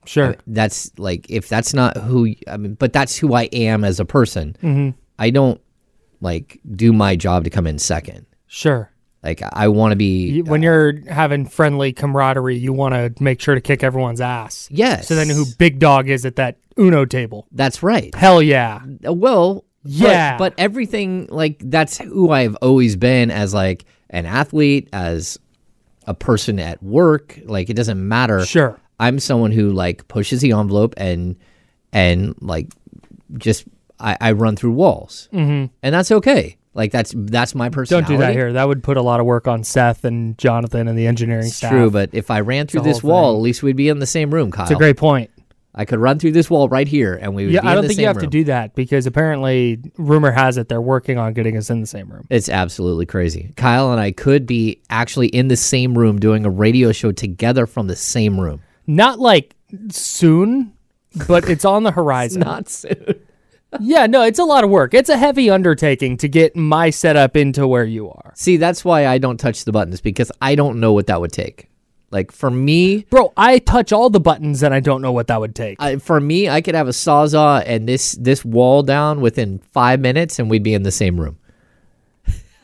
[0.04, 0.36] Sure.
[0.46, 4.04] That's like if that's not who I mean, but that's who I am as a
[4.04, 4.54] person.
[4.62, 4.98] Mm-hmm.
[5.18, 5.60] I don't
[6.20, 8.26] like do my job to come in second.
[8.46, 8.90] Sure.
[9.22, 13.54] Like I want to be When you're having friendly camaraderie, you want to make sure
[13.54, 14.68] to kick everyone's ass.
[14.70, 15.08] yes.
[15.08, 17.46] So then who big dog is at that Uno table?
[17.52, 18.14] That's right.
[18.14, 18.82] Hell yeah.
[19.06, 20.36] Uh, Well, but- Yeah.
[20.38, 25.38] but, everything like that's who I've always been as like an athlete, as
[26.06, 27.38] a person at work.
[27.46, 28.44] Like it doesn't matter.
[28.46, 28.78] Sure.
[29.00, 31.36] I'm someone who like pushes the envelope and
[31.92, 32.68] and like
[33.38, 33.64] just
[33.98, 35.72] I, I run through walls, mm-hmm.
[35.82, 36.56] and that's okay.
[36.74, 38.02] Like that's that's my personal.
[38.02, 38.52] Don't do that here.
[38.52, 41.56] That would put a lot of work on Seth and Jonathan and the engineering It's
[41.56, 41.70] staff.
[41.70, 43.38] true, but if I ran through this wall, thing.
[43.38, 44.64] at least we'd be in the same room, Kyle.
[44.64, 45.30] it's a great point.
[45.78, 47.98] I could run through this wall right here, and we would Yeah, I don't think
[48.00, 48.24] you have room.
[48.24, 51.86] to do that because apparently, rumor has it they're working on getting us in the
[51.86, 52.26] same room.
[52.30, 53.52] It's absolutely crazy.
[53.56, 57.66] Kyle and I could be actually in the same room doing a radio show together
[57.66, 58.62] from the same room.
[58.86, 59.54] Not like
[59.90, 60.72] soon,
[61.28, 62.40] but it's on the horizon.
[62.40, 63.20] Not soon.
[63.80, 64.94] Yeah, no, it's a lot of work.
[64.94, 68.32] It's a heavy undertaking to get my setup into where you are.
[68.34, 71.32] See, that's why I don't touch the buttons because I don't know what that would
[71.32, 71.68] take.
[72.10, 75.40] Like for me, Bro, I touch all the buttons and I don't know what that
[75.40, 75.82] would take.
[75.82, 80.00] I, for me, I could have a sawzall and this this wall down within five
[80.00, 81.38] minutes, and we'd be in the same room.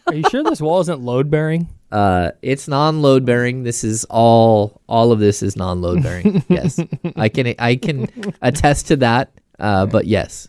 [0.07, 1.69] Are you sure this wall isn't load bearing?
[1.93, 3.65] Uh, it's non-load bearing.
[3.65, 4.81] This is all.
[4.89, 6.43] All of this is non-load bearing.
[6.49, 6.81] yes,
[7.17, 7.55] I can.
[7.59, 8.09] I can
[8.41, 9.31] attest to that.
[9.59, 10.49] Uh, but yes,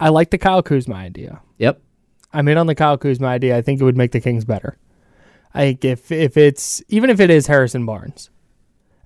[0.00, 1.40] I like the Kyle Kuzma idea.
[1.58, 1.80] yep.
[2.32, 3.56] I'm in on the Kyle Kuzma idea.
[3.56, 4.78] I think it would make the Kings better.
[5.52, 8.30] I think if if it's even if it is Harrison Barnes,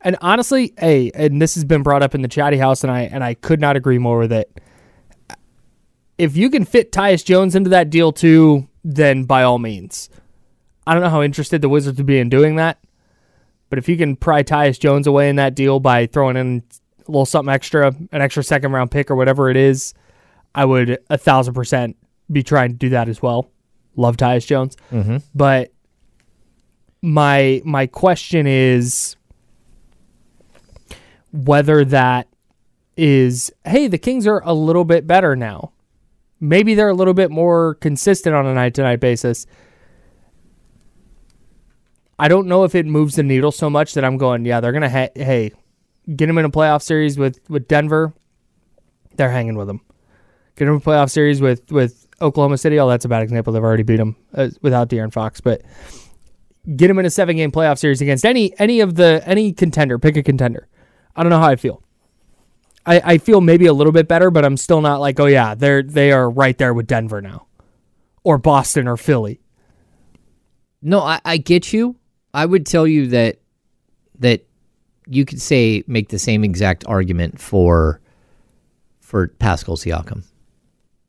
[0.03, 3.03] and honestly, hey, and this has been brought up in the chatty house, and I
[3.03, 4.61] and I could not agree more with it.
[6.19, 10.11] If you can fit Tyus Jones into that deal too, then by all means.
[10.87, 12.79] I don't know how interested the Wizards would be in doing that,
[13.71, 16.63] but if you can pry Tyus Jones away in that deal by throwing in
[17.09, 19.95] a little something extra, an extra second round pick or whatever it is,
[20.55, 21.97] I would a thousand percent
[22.31, 23.51] be trying to do that as well.
[23.97, 24.77] Love Tyus Jones.
[24.93, 25.19] Mm-hmm.
[25.35, 25.73] But
[27.03, 29.17] my my question is
[31.33, 32.29] whether that
[32.97, 35.73] is hey, the Kings are a little bit better now.
[36.41, 39.47] Maybe they're a little bit more consistent on a night to night basis.
[42.19, 44.73] I don't know if it moves the needle so much that I'm going, yeah, they're
[44.73, 45.53] gonna ha- hey,
[46.15, 48.15] get them in a playoff series with with Denver.
[49.17, 49.81] They're hanging with them.
[50.57, 52.79] Get them a playoff series with with Oklahoma City.
[52.79, 53.53] Oh, that's a bad example.
[53.53, 55.63] They've already beat them uh, without De'Aaron Fox, but
[56.77, 59.99] get them in a seven game playoff series against any any of the any contender.
[59.99, 60.69] Pick a contender.
[61.17, 61.83] I don't know how I feel.
[62.87, 65.55] I, I feel maybe a little bit better, but I'm still not like, oh yeah,
[65.55, 67.47] they're they are right there with Denver now,
[68.23, 69.41] or Boston or Philly.
[70.83, 71.97] No, I, I get you.
[72.35, 73.39] I would tell you that
[74.19, 74.47] that
[75.07, 78.01] you could say make the same exact argument for
[79.01, 80.25] for Pascal Siakam.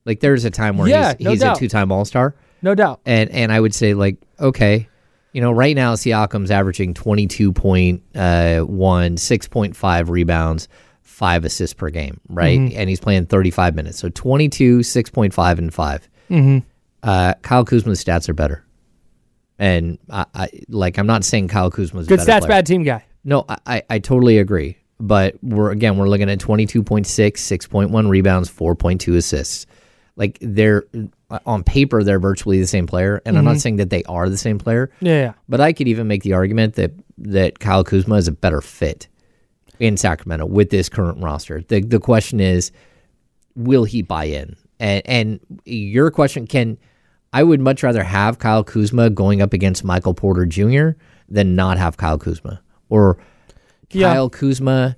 [0.06, 2.76] Like there's a time where Yeah, he's no he's a two time All Star, No
[2.76, 3.02] doubt.
[3.06, 4.88] and and I would say like okay,
[5.34, 10.68] you know right now Siakam's averaging twenty two point uh, one, six point five rebounds,
[11.02, 12.60] five assists per game, right?
[12.60, 16.10] And he's playing thirty five minutes, so 22, 6.5, and 5
[17.04, 18.64] Uh, Kyle Kuzma's stats are better.
[19.58, 22.50] And I, I like I'm not saying Kyle Kuzma's Good stats, player.
[22.50, 23.06] bad team guy.
[23.24, 24.78] No, I, I, I totally agree.
[25.00, 29.66] But we're again we're looking at 22.6, 6.1 rebounds, 4.2 assists.
[30.18, 30.86] Like they're
[31.46, 33.60] on paper they're virtually the same player, and I'm not mm-hmm.
[33.60, 34.92] saying that they are the same player.
[35.02, 35.34] Yeah, yeah.
[35.50, 39.08] But I could even make the argument that that Kyle Kuzma is a better fit
[39.80, 41.62] in Sacramento with this current roster.
[41.62, 42.72] The the question is,
[43.56, 44.56] will he buy in?
[44.80, 46.78] And and your question can
[47.34, 50.92] I would much rather have Kyle Kuzma going up against Michael Porter Jr.
[51.28, 53.18] than not have Kyle Kuzma or
[53.92, 54.14] Yeah.
[54.14, 54.96] Kyle Kuzma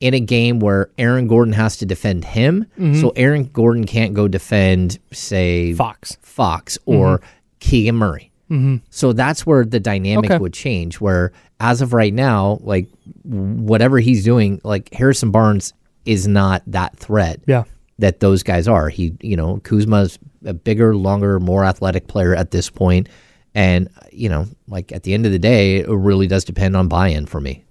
[0.00, 2.66] in a game where Aaron Gordon has to defend him.
[3.00, 6.16] So Aaron Gordon can't go defend, say, Fox.
[6.22, 7.20] Fox or
[7.60, 8.30] Keegan Murray.
[8.50, 8.76] Mm-hmm.
[8.90, 10.38] So that's where the dynamic Okay.
[10.38, 11.00] would change.
[11.00, 12.86] Where as of right now, like
[13.24, 15.72] whatever he's doing, like Harrison Barnes
[16.04, 17.64] is not that threat Yeah.
[17.98, 18.88] that those guys are.
[18.88, 23.08] He, you know, Kuzma's a bigger, longer, more athletic player at this point.
[23.08, 23.08] point,
[23.54, 26.86] and you know, like at the end of the day, it really does depend on
[26.86, 27.64] buy-in for me.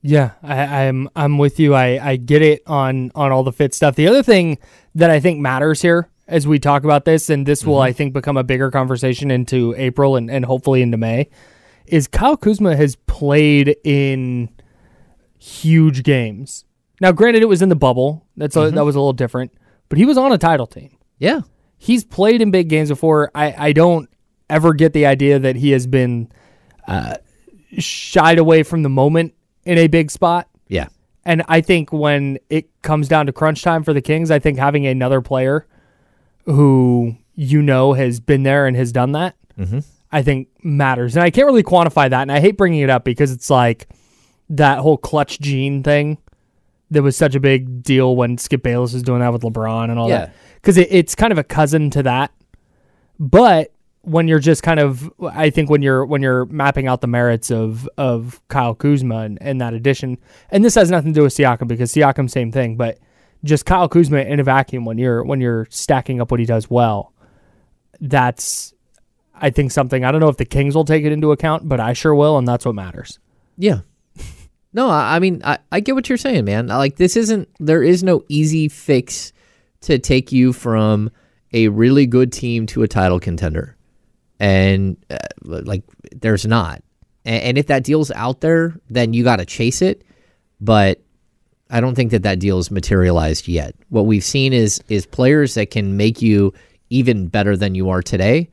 [0.00, 1.74] Yeah, I, I'm I'm with you.
[1.74, 3.96] I, I get it on on all the fit stuff.
[3.96, 4.58] The other thing
[4.94, 8.12] that I think matters here as we talk about this, and this will I think
[8.12, 11.30] become a bigger conversation into April and, and hopefully into May,
[11.86, 14.50] is Kyle Kuzma has played in
[15.38, 16.64] huge games.
[17.00, 18.26] Now, granted, it was in the bubble.
[18.36, 19.52] That's a, that was a little different,
[19.88, 20.96] but he was on a title team.
[21.18, 21.40] Yeah,
[21.78, 23.30] He's played in big games before.
[23.34, 24.10] I, I don't
[24.50, 26.30] ever get the idea that he has been
[26.88, 27.16] uh,
[27.78, 29.34] shied away from the moment
[29.68, 30.48] in a big spot.
[30.68, 30.88] yeah,
[31.24, 34.58] And I think when it comes down to crunch time for the Kings, I think
[34.58, 35.66] having another player
[36.44, 39.80] who you know has been there and has done that, mm-hmm.
[40.10, 41.14] I think matters.
[41.16, 42.22] And I can't really quantify that.
[42.22, 43.88] And I hate bringing it up because it's like
[44.48, 46.18] that whole clutch gene thing
[46.90, 49.98] that was such a big deal when Skip Bayless was doing that with LeBron and
[49.98, 50.18] all Yeah.
[50.26, 50.34] that.
[50.54, 52.32] Because it, it's kind of a cousin to that.
[53.20, 53.72] But
[54.08, 57.50] when you're just kind of I think when you're when you're mapping out the merits
[57.50, 60.18] of of Kyle Kuzma and, and that addition,
[60.50, 62.98] and this has nothing to do with Siakam because Siakam same thing, but
[63.44, 66.70] just Kyle Kuzma in a vacuum when you're when you're stacking up what he does
[66.70, 67.12] well,
[68.00, 68.74] that's
[69.34, 71.80] I think something I don't know if the Kings will take it into account, but
[71.80, 73.18] I sure will, and that's what matters.
[73.56, 73.80] yeah.
[74.70, 76.66] No, I, I mean, I, I get what you're saying, man.
[76.66, 79.32] Like, this isn't, there is no easy fix
[79.80, 81.10] to take you from
[81.54, 83.77] a really good team to a title contender.
[84.40, 85.82] And, uh, like,
[86.12, 86.82] there's not.
[87.24, 90.02] And, and if that deal's out there, then you got to chase it.
[90.60, 91.00] But
[91.70, 93.74] I don't think that that deal is materialized yet.
[93.88, 96.52] What we've seen is is players that can make you
[96.90, 98.48] even better than you are today,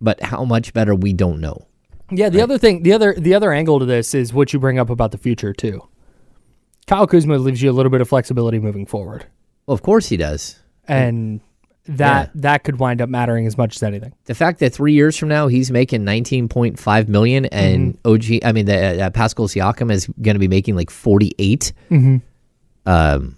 [0.00, 1.66] but how much better we don't know.
[2.10, 4.78] Yeah, the other thing, the other the other angle to this is what you bring
[4.78, 5.80] up about the future too.
[6.86, 9.26] Kyle Kuzma leaves you a little bit of flexibility moving forward,
[9.66, 10.60] Well, of course he does.
[10.86, 11.40] and
[11.86, 12.30] that Yeah.
[12.42, 14.12] that could wind up mattering as much as anything.
[14.26, 18.40] The fact that three years from now he's making nineteen point five million, and OG,
[18.44, 21.32] I mean, the uh, Pascal Siakam is going to be making like forty
[22.86, 23.36] Um,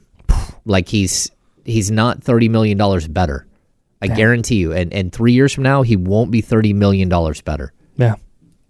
[0.64, 1.30] like he's
[1.64, 3.46] he's not thirty million dollars better.
[4.02, 4.72] I guarantee you.
[4.72, 7.72] And and three years from now he won't be thirty million dollars better.
[7.96, 8.16] Yeah,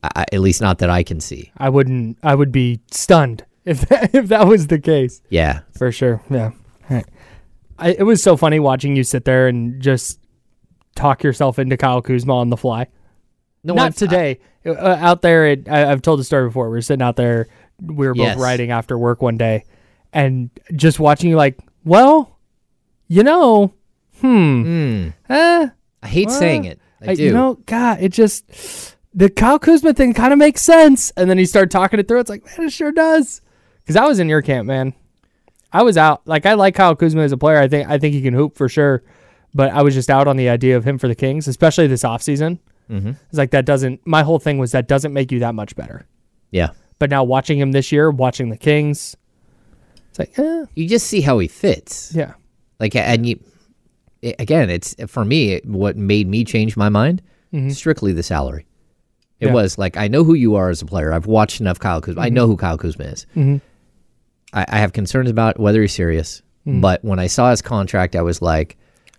[0.02, 1.50] I- at least not that I can see.
[1.56, 2.18] I wouldn't.
[2.22, 6.20] I would be stunned if that, if that was the case Yeah, for sure.
[6.30, 6.50] Yeah,
[6.90, 7.06] All right.
[7.78, 10.20] I, it was so funny watching you sit there and just
[10.94, 12.86] talk yourself into Kyle Kuzma on the fly.
[13.64, 14.40] no, Not I've- today.
[14.66, 16.70] Uh, out there, at, I, I've told the story before.
[16.70, 17.48] We were sitting out there.
[17.82, 18.38] We were both Yes.
[18.38, 19.64] riding after work one day,
[20.12, 22.38] and just watching you like, well,
[23.08, 23.74] you know,
[24.22, 25.08] hmm, Hmm.
[25.28, 25.68] eh,
[26.02, 26.80] I hate saying it.
[27.02, 27.24] I do.
[27.24, 31.10] You know, God, it just the Kyle Kuzma thing kind of makes sense.
[31.16, 32.20] And then you start talking it through.
[32.20, 33.42] It's like, man, it sure does.
[33.80, 34.94] Because I was in your camp, man.
[35.74, 36.22] I was out.
[36.26, 37.58] Like I like Kyle Kuzma as a player.
[37.58, 39.02] I think I think he can hoop for sure.
[39.52, 42.02] But I was just out on the idea of him for the Kings, especially this
[42.02, 42.58] offseason.
[42.90, 43.10] Mm-hmm.
[43.28, 44.06] It's like that doesn't.
[44.06, 46.06] My whole thing was that doesn't make you that much better.
[46.50, 46.70] yeah.
[47.00, 49.16] But now watching him this year, watching the Kings,
[50.10, 52.12] it's like, eh, You just see how he fits.
[52.14, 52.34] yeah,
[52.78, 53.40] Like, and you,
[54.22, 57.20] i- again, it's for me, what made me change my mind
[57.70, 58.66] strictly the salary.
[59.40, 59.56] It Mm-hmm.
[59.56, 59.62] Yeah.
[59.62, 61.12] was like, I know who you are as a player.
[61.12, 62.20] I've watched enough Kyle Kuzma.
[62.22, 62.34] I Mm-hmm.
[62.34, 63.26] know who Kyle Kuzma is.
[64.54, 66.42] I, I have concerns about whether he's serious.
[66.66, 66.80] Mm-hmm.
[66.80, 68.78] But when I saw his contract, I was like,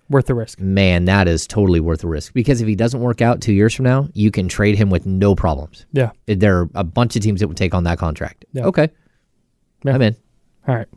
[0.09, 0.59] worth the risk.
[0.59, 2.33] man, that is totally worth the risk.
[2.33, 5.05] Because if he doesn't work out two years from now, you can trade him with
[5.05, 5.85] no problems.
[5.91, 6.11] Yeah.
[6.25, 8.45] There are a bunch of teams that would take on that contract.
[8.53, 8.65] Yeah.
[8.65, 8.89] Okay.
[9.83, 9.93] Yeah.
[9.93, 10.15] I'm in.
[10.67, 10.87] All right.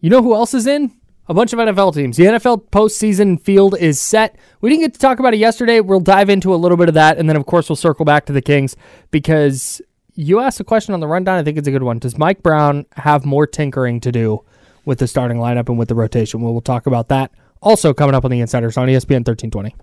[0.00, 0.92] You know who else is in?
[1.28, 2.16] A bunch of NFL teams.
[2.16, 4.36] The NFL postseason field is set.
[4.60, 5.80] We didn't get to talk about it yesterday.
[5.80, 8.26] We'll dive into a little bit of that, and then of course we'll circle back
[8.26, 8.76] to the Kings
[9.12, 9.80] because
[10.14, 11.38] you asked a question on the rundown.
[11.38, 11.98] I think it's a good one.
[11.98, 14.44] Does Mike Brown have more tinkering to do
[14.84, 16.40] with the starting lineup and with the rotation?
[16.40, 17.32] Well, we'll talk about that.
[17.60, 19.74] Also coming up on the Insiders on ESPN 1320.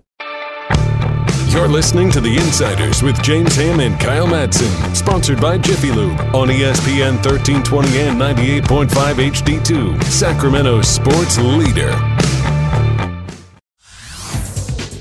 [1.50, 4.94] You're listening to The Insiders with James Ham and Kyle Madsen.
[4.94, 10.04] Sponsored by Jiffy Lube on ESPN 1320 and 98.5 HD2.
[10.04, 12.19] Sacramento sports leader.